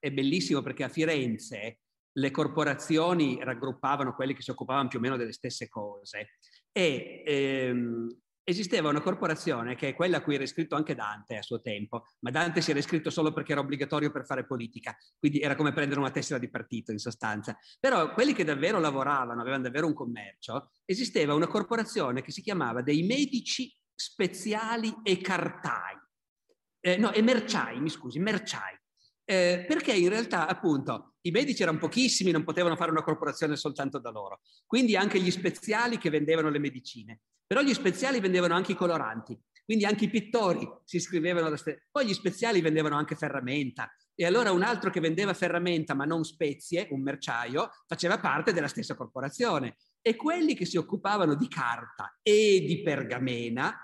è 0.00 0.10
bellissimo 0.10 0.62
perché 0.62 0.82
a 0.82 0.88
Firenze 0.88 1.78
le 2.10 2.30
corporazioni 2.32 3.38
raggruppavano 3.40 4.14
quelli 4.14 4.34
che 4.34 4.42
si 4.42 4.50
occupavano 4.50 4.88
più 4.88 4.98
o 4.98 5.02
meno 5.02 5.16
delle 5.16 5.32
stesse 5.32 5.68
cose 5.68 6.38
e 6.72 7.22
ehm, 7.24 8.08
esisteva 8.48 8.88
una 8.88 9.02
corporazione 9.02 9.74
che 9.74 9.88
è 9.88 9.94
quella 9.94 10.16
a 10.16 10.22
cui 10.22 10.34
era 10.34 10.42
iscritto 10.42 10.74
anche 10.74 10.94
Dante 10.94 11.36
a 11.36 11.42
suo 11.42 11.60
tempo, 11.60 12.06
ma 12.20 12.30
Dante 12.30 12.62
si 12.62 12.70
era 12.70 12.78
iscritto 12.78 13.10
solo 13.10 13.30
perché 13.32 13.52
era 13.52 13.60
obbligatorio 13.60 14.10
per 14.10 14.24
fare 14.24 14.46
politica, 14.46 14.96
quindi 15.18 15.40
era 15.40 15.54
come 15.54 15.72
prendere 15.74 16.00
una 16.00 16.10
tessera 16.10 16.38
di 16.38 16.48
partito 16.48 16.90
in 16.90 16.98
sostanza. 16.98 17.58
Però 17.78 18.10
quelli 18.14 18.32
che 18.32 18.44
davvero 18.44 18.80
lavoravano, 18.80 19.42
avevano 19.42 19.64
davvero 19.64 19.86
un 19.86 19.92
commercio, 19.92 20.70
esisteva 20.86 21.34
una 21.34 21.46
corporazione 21.46 22.22
che 22.22 22.32
si 22.32 22.40
chiamava 22.40 22.80
dei 22.80 23.02
medici 23.02 23.70
speziali 23.94 24.94
e 25.02 25.18
cartai, 25.20 25.98
eh, 26.80 26.96
no, 26.96 27.12
e 27.12 27.20
merciai, 27.20 27.80
mi 27.80 27.90
scusi, 27.90 28.18
merciai. 28.18 28.77
Eh, 29.30 29.66
perché 29.68 29.92
in 29.92 30.08
realtà 30.08 30.48
appunto 30.48 31.16
i 31.20 31.30
medici 31.30 31.60
erano 31.60 31.76
pochissimi, 31.76 32.30
non 32.30 32.44
potevano 32.44 32.76
fare 32.76 32.90
una 32.90 33.02
corporazione 33.02 33.56
soltanto 33.56 33.98
da 33.98 34.08
loro, 34.08 34.40
quindi 34.64 34.96
anche 34.96 35.20
gli 35.20 35.30
speziali 35.30 35.98
che 35.98 36.08
vendevano 36.08 36.48
le 36.48 36.58
medicine. 36.58 37.20
Però 37.46 37.60
gli 37.60 37.74
speziali 37.74 38.20
vendevano 38.20 38.54
anche 38.54 38.72
i 38.72 38.74
coloranti, 38.74 39.38
quindi 39.66 39.84
anche 39.84 40.06
i 40.06 40.10
pittori 40.10 40.66
si 40.84 40.96
iscrivevano. 40.96 41.54
St- 41.56 41.88
Poi 41.90 42.06
gli 42.06 42.14
speziali 42.14 42.62
vendevano 42.62 42.96
anche 42.96 43.16
ferramenta. 43.16 43.94
E 44.14 44.24
allora 44.24 44.50
un 44.50 44.62
altro 44.62 44.88
che 44.88 45.00
vendeva 45.00 45.34
ferramenta 45.34 45.92
ma 45.92 46.06
non 46.06 46.24
spezie, 46.24 46.88
un 46.90 47.02
merciaio, 47.02 47.70
faceva 47.86 48.18
parte 48.18 48.54
della 48.54 48.66
stessa 48.66 48.94
corporazione. 48.94 49.76
E 50.00 50.16
quelli 50.16 50.54
che 50.54 50.64
si 50.64 50.78
occupavano 50.78 51.34
di 51.34 51.48
carta 51.48 52.18
e 52.22 52.64
di 52.66 52.80
pergamena, 52.80 53.78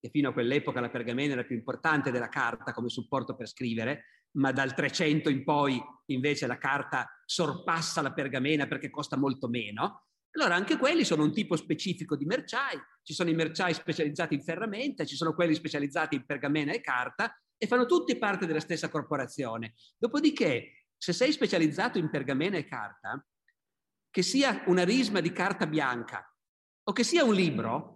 che 0.00 0.08
fino 0.08 0.30
a 0.30 0.32
quell'epoca 0.32 0.80
la 0.80 0.88
pergamena 0.88 1.34
era 1.34 1.44
più 1.44 1.54
importante 1.56 2.10
della 2.10 2.28
carta 2.30 2.72
come 2.72 2.88
supporto 2.88 3.36
per 3.36 3.46
scrivere, 3.46 4.04
ma 4.36 4.52
dal 4.52 4.74
300 4.74 5.28
in 5.28 5.44
poi 5.44 5.80
invece 6.06 6.46
la 6.46 6.58
carta 6.58 7.08
sorpassa 7.24 8.00
la 8.00 8.12
pergamena 8.12 8.66
perché 8.66 8.90
costa 8.90 9.16
molto 9.16 9.48
meno, 9.48 10.06
allora 10.36 10.54
anche 10.54 10.76
quelli 10.76 11.04
sono 11.04 11.24
un 11.24 11.32
tipo 11.32 11.56
specifico 11.56 12.14
di 12.14 12.26
merciai, 12.26 12.78
ci 13.02 13.14
sono 13.14 13.30
i 13.30 13.34
merciai 13.34 13.72
specializzati 13.72 14.34
in 14.34 14.42
ferramenta, 14.42 15.04
ci 15.04 15.16
sono 15.16 15.34
quelli 15.34 15.54
specializzati 15.54 16.14
in 16.14 16.26
pergamena 16.26 16.72
e 16.72 16.80
carta 16.80 17.34
e 17.56 17.66
fanno 17.66 17.86
tutti 17.86 18.18
parte 18.18 18.46
della 18.46 18.60
stessa 18.60 18.90
corporazione. 18.90 19.74
Dopodiché, 19.96 20.88
se 20.96 21.14
sei 21.14 21.32
specializzato 21.32 21.98
in 21.98 22.10
pergamena 22.10 22.58
e 22.58 22.66
carta, 22.66 23.24
che 24.10 24.22
sia 24.22 24.62
una 24.66 24.84
risma 24.84 25.20
di 25.20 25.32
carta 25.32 25.66
bianca 25.66 26.22
o 26.84 26.92
che 26.92 27.02
sia 27.02 27.24
un 27.24 27.34
libro, 27.34 27.95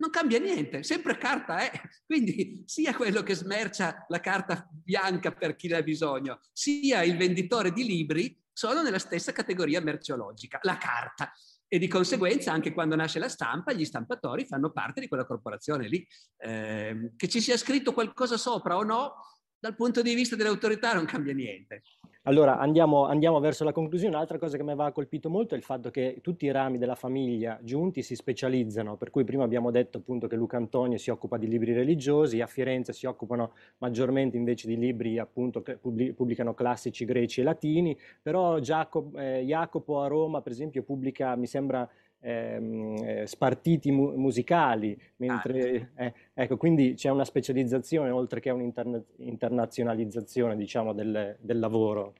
non 0.00 0.10
cambia 0.10 0.38
niente, 0.38 0.82
sempre 0.82 1.16
carta 1.16 1.58
è. 1.58 1.80
Quindi 2.04 2.64
sia 2.66 2.94
quello 2.94 3.22
che 3.22 3.34
smercia 3.34 4.06
la 4.08 4.20
carta 4.20 4.68
bianca 4.70 5.30
per 5.30 5.56
chi 5.56 5.68
ne 5.68 5.76
ha 5.76 5.82
bisogno, 5.82 6.40
sia 6.52 7.02
il 7.02 7.16
venditore 7.16 7.72
di 7.72 7.84
libri 7.84 8.36
sono 8.52 8.82
nella 8.82 8.98
stessa 8.98 9.32
categoria 9.32 9.80
merceologica, 9.80 10.58
la 10.62 10.76
carta 10.76 11.32
e 11.68 11.78
di 11.78 11.86
conseguenza 11.86 12.52
anche 12.52 12.72
quando 12.72 12.96
nasce 12.96 13.20
la 13.20 13.28
stampa 13.28 13.72
gli 13.72 13.84
stampatori 13.84 14.44
fanno 14.44 14.72
parte 14.72 15.00
di 15.00 15.08
quella 15.08 15.24
corporazione 15.24 15.88
lì. 15.88 16.06
Eh, 16.36 17.12
che 17.16 17.28
ci 17.28 17.40
sia 17.40 17.56
scritto 17.56 17.92
qualcosa 17.92 18.36
sopra 18.36 18.76
o 18.76 18.82
no, 18.82 19.14
dal 19.58 19.76
punto 19.76 20.02
di 20.02 20.14
vista 20.14 20.34
dell'autorità 20.34 20.94
non 20.94 21.04
cambia 21.04 21.34
niente. 21.34 21.82
Allora 22.24 22.58
andiamo, 22.58 23.06
andiamo, 23.06 23.40
verso 23.40 23.64
la 23.64 23.72
conclusione. 23.72 24.14
Un'altra 24.14 24.36
cosa 24.36 24.58
che 24.58 24.62
mi 24.62 24.72
aveva 24.72 24.92
colpito 24.92 25.30
molto 25.30 25.54
è 25.54 25.56
il 25.56 25.62
fatto 25.62 25.90
che 25.90 26.18
tutti 26.20 26.44
i 26.44 26.50
rami 26.50 26.76
della 26.76 26.94
famiglia 26.94 27.58
giunti 27.62 28.02
si 28.02 28.14
specializzano, 28.14 28.96
per 28.96 29.08
cui 29.08 29.24
prima 29.24 29.42
abbiamo 29.42 29.70
detto 29.70 29.96
appunto 29.96 30.26
che 30.26 30.36
Luca 30.36 30.58
Antonio 30.58 30.98
si 30.98 31.08
occupa 31.08 31.38
di 31.38 31.48
libri 31.48 31.72
religiosi, 31.72 32.42
a 32.42 32.46
Firenze 32.46 32.92
si 32.92 33.06
occupano 33.06 33.52
maggiormente 33.78 34.36
invece 34.36 34.66
di 34.68 34.76
libri 34.76 35.18
appunto 35.18 35.62
che 35.62 35.78
pubblicano 35.78 36.52
classici 36.52 37.06
greci 37.06 37.40
e 37.40 37.44
latini, 37.44 37.96
però 38.20 38.58
Giacopo, 38.58 39.18
eh, 39.18 39.42
Jacopo 39.46 40.02
a 40.02 40.06
Roma 40.06 40.42
per 40.42 40.52
esempio 40.52 40.82
pubblica, 40.82 41.34
mi 41.36 41.46
sembra, 41.46 41.88
Ehm, 42.22 43.02
eh, 43.02 43.26
spartiti 43.26 43.90
mu- 43.90 44.14
musicali, 44.14 44.94
mentre, 45.16 45.92
ah. 45.94 46.04
eh, 46.04 46.14
ecco, 46.34 46.58
quindi 46.58 46.92
c'è 46.92 47.08
una 47.08 47.24
specializzazione 47.24 48.10
oltre 48.10 48.40
che 48.40 48.50
un'internazionalizzazione 48.50 50.54
diciamo, 50.54 50.92
del, 50.92 51.38
del 51.40 51.58
lavoro. 51.58 52.12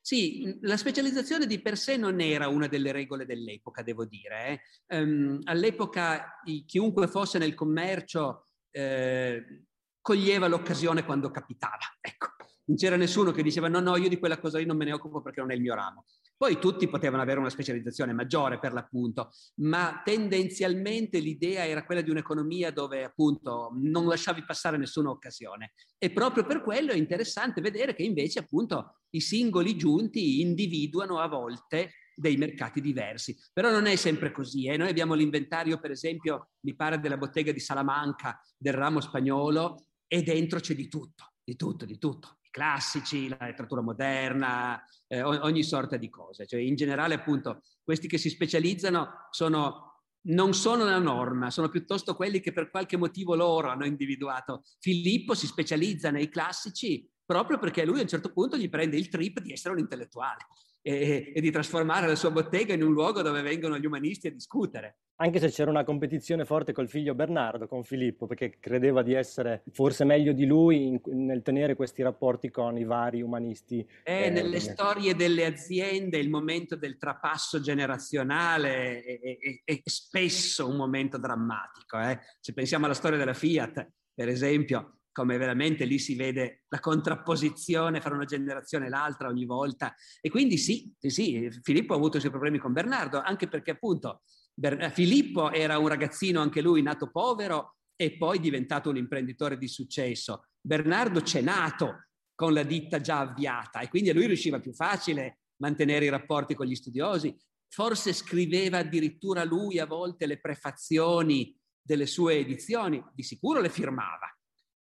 Sì, 0.00 0.58
la 0.62 0.76
specializzazione 0.76 1.46
di 1.46 1.60
per 1.60 1.76
sé 1.76 1.96
non 1.96 2.20
era 2.20 2.48
una 2.48 2.68
delle 2.68 2.92
regole 2.92 3.26
dell'epoca, 3.26 3.82
devo 3.82 4.04
dire. 4.04 4.60
Eh. 4.86 4.98
Um, 4.98 5.40
all'epoca 5.44 6.40
chiunque 6.64 7.06
fosse 7.06 7.38
nel 7.38 7.54
commercio 7.54 8.46
eh, 8.70 9.64
coglieva 10.00 10.46
l'occasione 10.46 11.04
quando 11.04 11.30
capitava. 11.30 11.78
Ecco, 12.00 12.28
non 12.66 12.76
c'era 12.76 12.96
nessuno 12.96 13.32
che 13.32 13.42
diceva 13.42 13.68
no, 13.68 13.80
no, 13.80 13.96
io 13.96 14.08
di 14.08 14.18
quella 14.18 14.38
cosa 14.38 14.58
lì 14.58 14.64
non 14.64 14.76
me 14.76 14.84
ne 14.84 14.92
occupo 14.92 15.20
perché 15.20 15.40
non 15.40 15.50
è 15.50 15.54
il 15.54 15.60
mio 15.60 15.74
ramo. 15.74 16.04
Poi 16.40 16.58
tutti 16.58 16.88
potevano 16.88 17.20
avere 17.20 17.38
una 17.38 17.50
specializzazione 17.50 18.14
maggiore 18.14 18.58
per 18.58 18.72
l'appunto, 18.72 19.30
ma 19.56 20.00
tendenzialmente 20.02 21.18
l'idea 21.18 21.66
era 21.66 21.84
quella 21.84 22.00
di 22.00 22.08
un'economia 22.08 22.70
dove 22.70 23.04
appunto 23.04 23.72
non 23.74 24.06
lasciavi 24.06 24.46
passare 24.46 24.78
nessuna 24.78 25.10
occasione. 25.10 25.74
E 25.98 26.10
proprio 26.10 26.46
per 26.46 26.62
quello 26.62 26.92
è 26.92 26.96
interessante 26.96 27.60
vedere 27.60 27.94
che 27.94 28.04
invece 28.04 28.38
appunto 28.38 29.00
i 29.10 29.20
singoli 29.20 29.76
giunti 29.76 30.40
individuano 30.40 31.18
a 31.18 31.28
volte 31.28 31.90
dei 32.14 32.38
mercati 32.38 32.80
diversi. 32.80 33.36
Però 33.52 33.70
non 33.70 33.84
è 33.84 33.96
sempre 33.96 34.32
così. 34.32 34.64
Eh? 34.64 34.78
Noi 34.78 34.88
abbiamo 34.88 35.12
l'inventario, 35.12 35.78
per 35.78 35.90
esempio, 35.90 36.52
mi 36.60 36.74
pare 36.74 37.00
della 37.00 37.18
bottega 37.18 37.52
di 37.52 37.60
Salamanca 37.60 38.40
del 38.56 38.72
ramo 38.72 39.02
spagnolo 39.02 39.88
e 40.06 40.22
dentro 40.22 40.58
c'è 40.58 40.74
di 40.74 40.88
tutto, 40.88 41.34
di 41.44 41.54
tutto, 41.54 41.84
di 41.84 41.98
tutto 41.98 42.39
classici, 42.50 43.28
la 43.28 43.38
letteratura 43.40 43.80
moderna, 43.80 44.82
eh, 45.06 45.22
ogni 45.22 45.62
sorta 45.62 45.96
di 45.96 46.08
cose. 46.08 46.46
Cioè, 46.46 46.60
in 46.60 46.74
generale, 46.74 47.14
appunto, 47.14 47.62
questi 47.82 48.08
che 48.08 48.18
si 48.18 48.28
specializzano 48.28 49.28
sono, 49.30 50.04
non 50.22 50.52
sono 50.54 50.84
la 50.84 50.98
norma, 50.98 51.50
sono 51.50 51.68
piuttosto 51.68 52.14
quelli 52.14 52.40
che 52.40 52.52
per 52.52 52.70
qualche 52.70 52.96
motivo 52.96 53.34
loro 53.34 53.68
hanno 53.68 53.86
individuato. 53.86 54.62
Filippo 54.78 55.34
si 55.34 55.46
specializza 55.46 56.10
nei 56.10 56.28
classici 56.28 57.08
proprio 57.24 57.58
perché 57.58 57.84
lui 57.84 58.00
a 58.00 58.02
un 58.02 58.08
certo 58.08 58.32
punto 58.32 58.56
gli 58.56 58.68
prende 58.68 58.96
il 58.96 59.08
trip 59.08 59.38
di 59.38 59.52
essere 59.52 59.74
un 59.74 59.80
intellettuale 59.80 60.46
e, 60.82 61.32
e, 61.34 61.40
di 61.40 61.50
trasformare 61.50 62.06
la 62.06 62.14
sua 62.14 62.30
bottega 62.30 62.74
in 62.74 62.82
un 62.82 62.92
luogo 62.92 63.22
dove 63.22 63.42
vengono 63.42 63.78
gli 63.78 63.86
umanisti 63.86 64.28
a 64.28 64.32
discutere. 64.32 64.98
Anche 65.16 65.38
se 65.38 65.50
c'era 65.50 65.70
una 65.70 65.84
competizione 65.84 66.46
forte 66.46 66.72
col 66.72 66.88
figlio 66.88 67.14
Bernardo, 67.14 67.66
con 67.66 67.84
Filippo, 67.84 68.26
perché 68.26 68.56
credeva 68.58 69.02
di 69.02 69.12
essere 69.12 69.62
forse 69.72 70.04
meglio 70.04 70.32
di 70.32 70.46
lui 70.46 70.86
in, 70.86 71.00
nel 71.26 71.42
tenere 71.42 71.74
questi 71.74 72.02
rapporti 72.02 72.50
con 72.50 72.78
i 72.78 72.84
vari 72.84 73.20
umanisti. 73.20 73.86
È 74.02 74.26
eh, 74.26 74.30
nelle 74.30 74.60
storie 74.60 75.14
delle 75.14 75.44
aziende 75.44 76.16
il 76.16 76.30
momento 76.30 76.74
del 76.74 76.96
trapasso 76.96 77.60
generazionale 77.60 79.02
è, 79.02 79.20
è, 79.20 79.60
è 79.62 79.80
spesso 79.84 80.66
un 80.66 80.76
momento 80.76 81.18
drammatico. 81.18 81.98
Eh? 82.00 82.18
Se 82.40 82.54
pensiamo 82.54 82.86
alla 82.86 82.94
storia 82.94 83.18
della 83.18 83.34
Fiat, 83.34 83.90
per 84.14 84.28
esempio, 84.28 84.99
come 85.12 85.36
veramente 85.36 85.84
lì 85.84 85.98
si 85.98 86.14
vede 86.14 86.62
la 86.68 86.80
contrapposizione 86.80 88.00
fra 88.00 88.14
una 88.14 88.24
generazione 88.24 88.86
e 88.86 88.88
l'altra 88.88 89.28
ogni 89.28 89.44
volta. 89.44 89.94
E 90.20 90.30
quindi 90.30 90.56
sì, 90.56 90.92
sì, 90.98 91.10
sì, 91.10 91.48
Filippo 91.62 91.94
ha 91.94 91.96
avuto 91.96 92.16
i 92.16 92.20
suoi 92.20 92.32
problemi 92.32 92.58
con 92.58 92.72
Bernardo, 92.72 93.20
anche 93.20 93.48
perché 93.48 93.72
appunto 93.72 94.22
Ber- 94.54 94.90
Filippo 94.92 95.50
era 95.52 95.78
un 95.78 95.88
ragazzino, 95.88 96.40
anche 96.40 96.60
lui 96.60 96.82
nato 96.82 97.10
povero 97.10 97.76
e 97.96 98.16
poi 98.16 98.40
diventato 98.40 98.90
un 98.90 98.96
imprenditore 98.96 99.58
di 99.58 99.68
successo. 99.68 100.46
Bernardo 100.60 101.20
c'è 101.20 101.40
nato 101.40 102.06
con 102.34 102.52
la 102.52 102.62
ditta 102.62 103.00
già 103.00 103.20
avviata 103.20 103.80
e 103.80 103.88
quindi 103.88 104.10
a 104.10 104.14
lui 104.14 104.26
riusciva 104.26 104.60
più 104.60 104.72
facile 104.72 105.40
mantenere 105.56 106.06
i 106.06 106.10
rapporti 106.10 106.54
con 106.54 106.66
gli 106.66 106.74
studiosi. 106.74 107.36
Forse 107.68 108.12
scriveva 108.12 108.78
addirittura 108.78 109.44
lui 109.44 109.78
a 109.78 109.86
volte 109.86 110.26
le 110.26 110.40
prefazioni 110.40 111.54
delle 111.82 112.06
sue 112.06 112.38
edizioni, 112.38 113.02
di 113.14 113.22
sicuro 113.22 113.60
le 113.60 113.68
firmava. 113.68 114.34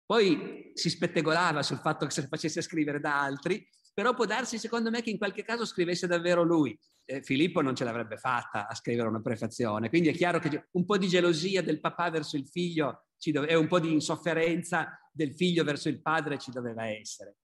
Poi 0.07 0.71
si 0.73 0.89
spettegolava 0.89 1.61
sul 1.61 1.79
fatto 1.79 2.05
che 2.05 2.11
se 2.11 2.21
le 2.21 2.27
facesse 2.27 2.61
scrivere 2.61 3.01
da 3.01 3.21
altri, 3.21 3.67
però 3.93 4.13
può 4.13 4.23
darsi 4.25 4.57
secondo 4.57 4.89
me 4.89 5.01
che 5.01 5.09
in 5.09 5.17
qualche 5.17 5.43
caso 5.43 5.65
scrivesse 5.65 6.07
davvero 6.07 6.43
lui. 6.43 6.77
Eh, 7.03 7.21
Filippo 7.21 7.61
non 7.61 7.75
ce 7.75 7.83
l'avrebbe 7.83 8.15
fatta 8.17 8.67
a 8.67 8.73
scrivere 8.73 9.09
una 9.09 9.21
prefazione, 9.21 9.89
quindi 9.89 10.07
è 10.07 10.13
chiaro 10.13 10.39
che 10.39 10.67
un 10.71 10.85
po' 10.85 10.97
di 10.97 11.09
gelosia 11.09 11.61
del 11.61 11.81
papà 11.81 12.09
verso 12.09 12.37
il 12.37 12.47
figlio 12.47 13.07
e 13.19 13.55
un 13.55 13.67
po' 13.67 13.79
di 13.79 13.91
insofferenza 13.91 14.97
del 15.11 15.33
figlio 15.35 15.65
verso 15.65 15.89
il 15.89 16.01
padre 16.01 16.37
ci 16.37 16.51
doveva 16.51 16.85
essere. 16.85 17.35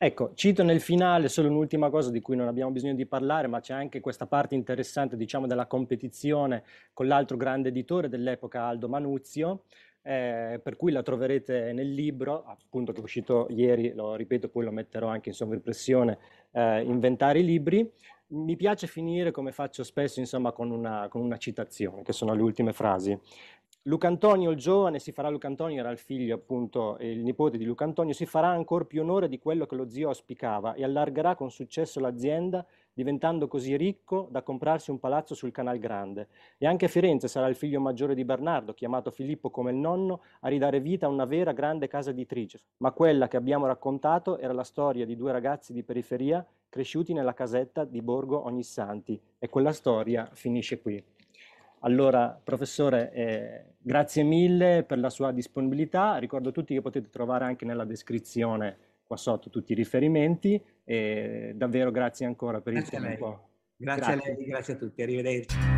Ecco, 0.00 0.30
cito 0.34 0.62
nel 0.62 0.80
finale 0.80 1.28
solo 1.28 1.48
un'ultima 1.48 1.90
cosa 1.90 2.12
di 2.12 2.20
cui 2.20 2.36
non 2.36 2.46
abbiamo 2.46 2.70
bisogno 2.70 2.94
di 2.94 3.04
parlare, 3.04 3.48
ma 3.48 3.58
c'è 3.58 3.74
anche 3.74 3.98
questa 3.98 4.28
parte 4.28 4.54
interessante, 4.54 5.16
diciamo, 5.16 5.48
della 5.48 5.66
competizione 5.66 6.62
con 6.92 7.08
l'altro 7.08 7.36
grande 7.36 7.70
editore 7.70 8.08
dell'epoca, 8.08 8.62
Aldo 8.62 8.88
Manuzio, 8.88 9.64
eh, 10.02 10.60
per 10.62 10.76
cui 10.76 10.92
la 10.92 11.02
troverete 11.02 11.72
nel 11.72 11.92
libro, 11.92 12.44
appunto 12.44 12.92
che 12.92 13.00
è 13.00 13.02
uscito 13.02 13.48
ieri, 13.50 13.92
lo 13.92 14.14
ripeto, 14.14 14.48
poi 14.48 14.66
lo 14.66 14.70
metterò 14.70 15.08
anche 15.08 15.30
in 15.30 15.34
sovrimpressione, 15.34 16.18
eh, 16.52 16.80
Inventare 16.82 17.40
i 17.40 17.44
libri. 17.44 17.90
Mi 18.30 18.56
piace 18.56 18.86
finire, 18.86 19.32
come 19.32 19.52
faccio 19.52 19.82
spesso, 19.82 20.20
insomma, 20.20 20.52
con 20.52 20.70
una, 20.70 21.08
con 21.08 21.22
una 21.22 21.38
citazione, 21.38 22.02
che 22.02 22.12
sono 22.12 22.34
le 22.34 22.42
ultime 22.42 22.72
frasi. 22.72 23.18
Lucantonio 23.88 24.50
il 24.50 24.58
giovane 24.58 24.98
si 24.98 25.12
farà, 25.12 25.30
Lucantonio 25.30 25.80
era 25.80 25.88
il 25.88 25.96
figlio 25.96 26.34
appunto, 26.34 26.98
il 27.00 27.20
nipote 27.20 27.56
di 27.56 27.64
Lucantonio, 27.64 28.12
si 28.12 28.26
farà 28.26 28.48
ancora 28.48 28.84
più 28.84 29.00
onore 29.00 29.30
di 29.30 29.38
quello 29.38 29.64
che 29.64 29.76
lo 29.76 29.88
zio 29.88 30.08
auspicava 30.08 30.74
e 30.74 30.84
allargherà 30.84 31.34
con 31.34 31.50
successo 31.50 31.98
l'azienda, 31.98 32.66
diventando 32.92 33.48
così 33.48 33.78
ricco 33.78 34.28
da 34.30 34.42
comprarsi 34.42 34.90
un 34.90 34.98
palazzo 34.98 35.34
sul 35.34 35.52
Canal 35.52 35.78
Grande. 35.78 36.28
E 36.58 36.66
anche 36.66 36.84
a 36.84 36.88
Firenze 36.88 37.28
sarà 37.28 37.48
il 37.48 37.54
figlio 37.54 37.80
maggiore 37.80 38.14
di 38.14 38.26
Bernardo, 38.26 38.74
chiamato 38.74 39.10
Filippo 39.10 39.48
come 39.48 39.70
il 39.70 39.78
nonno, 39.78 40.20
a 40.40 40.48
ridare 40.48 40.80
vita 40.80 41.06
a 41.06 41.08
una 41.08 41.24
vera 41.24 41.52
grande 41.52 41.88
casa 41.88 42.10
editrice. 42.10 42.60
Ma 42.78 42.92
quella 42.92 43.26
che 43.26 43.38
abbiamo 43.38 43.64
raccontato 43.64 44.36
era 44.36 44.52
la 44.52 44.64
storia 44.64 45.06
di 45.06 45.16
due 45.16 45.32
ragazzi 45.32 45.72
di 45.72 45.82
periferia 45.82 46.46
cresciuti 46.68 47.14
nella 47.14 47.32
casetta 47.32 47.86
di 47.86 48.02
Borgo 48.02 48.44
Ognissanti 48.44 49.18
e 49.38 49.48
quella 49.48 49.72
storia 49.72 50.28
finisce 50.34 50.78
qui. 50.78 51.02
Allora, 51.80 52.40
professore, 52.42 53.12
eh, 53.12 53.64
grazie 53.78 54.22
mille 54.22 54.84
per 54.86 54.98
la 54.98 55.10
sua 55.10 55.32
disponibilità. 55.32 56.16
Ricordo 56.16 56.48
a 56.48 56.52
tutti 56.52 56.74
che 56.74 56.80
potete 56.80 57.08
trovare 57.10 57.44
anche 57.44 57.64
nella 57.64 57.84
descrizione 57.84 58.76
qua 59.06 59.16
sotto 59.16 59.48
tutti 59.48 59.72
i 59.72 59.74
riferimenti 59.74 60.62
e 60.84 61.52
davvero 61.54 61.90
grazie 61.90 62.26
ancora 62.26 62.60
per 62.60 62.74
grazie 62.74 62.98
il 62.98 63.04
tempo. 63.04 63.48
Grazie, 63.76 64.14
grazie, 64.14 64.32
a 64.32 64.34
lei, 64.34 64.44
grazie 64.44 64.74
a 64.74 64.76
tutti, 64.76 65.02
arrivederci. 65.02 65.77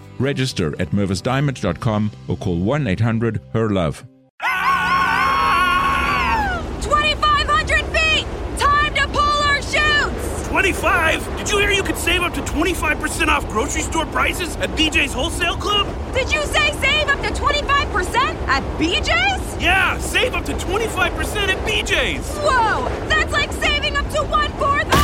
Register 0.21 0.79
at 0.79 0.89
mervisdiamond.com 0.91 2.11
or 2.27 2.37
call 2.37 2.57
1 2.57 2.87
800 2.87 3.41
HER 3.53 3.69
LOVE. 3.69 4.05
2,500 6.81 7.85
feet! 7.95 8.25
Time 8.57 8.93
to 8.95 9.07
pull 9.07 9.19
our 9.21 9.61
chutes! 9.61 10.47
25? 10.47 11.37
Did 11.37 11.49
you 11.49 11.57
hear 11.59 11.71
you 11.71 11.83
could 11.83 11.97
save 11.97 12.21
up 12.21 12.33
to 12.33 12.41
25% 12.41 13.27
off 13.27 13.47
grocery 13.49 13.81
store 13.81 14.05
prices 14.07 14.55
at 14.57 14.69
BJ's 14.71 15.13
Wholesale 15.13 15.55
Club? 15.55 15.87
Did 16.13 16.31
you 16.31 16.41
say 16.45 16.71
save 16.73 17.07
up 17.07 17.21
to 17.21 17.29
25% 17.33 18.15
at 18.47 18.63
BJ's? 18.79 19.61
Yeah, 19.61 19.97
save 19.99 20.33
up 20.33 20.45
to 20.45 20.53
25% 20.53 20.95
at 21.47 21.57
BJ's! 21.67 22.27
Whoa! 22.37 22.89
That's 23.07 23.31
like 23.31 23.51
saving 23.53 23.95
up 23.95 24.09
to 24.09 24.21
one 24.23 24.51
fourth 24.53 25.00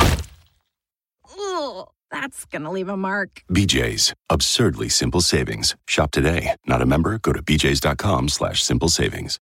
That's 2.28 2.44
gonna 2.44 2.72
leave 2.72 2.90
a 2.90 2.98
mark. 2.98 3.42
BJ's. 3.50 4.14
Absurdly 4.30 4.90
simple 4.90 5.22
savings. 5.22 5.78
Shop 5.88 6.12
today. 6.12 6.42
Not 6.68 6.82
a 6.82 6.86
member? 6.86 7.20
Go 7.20 7.32
to 7.32 7.42
bjs.com 7.42 8.28
slash 8.28 8.62
simple 8.62 8.90
savings. 8.90 9.36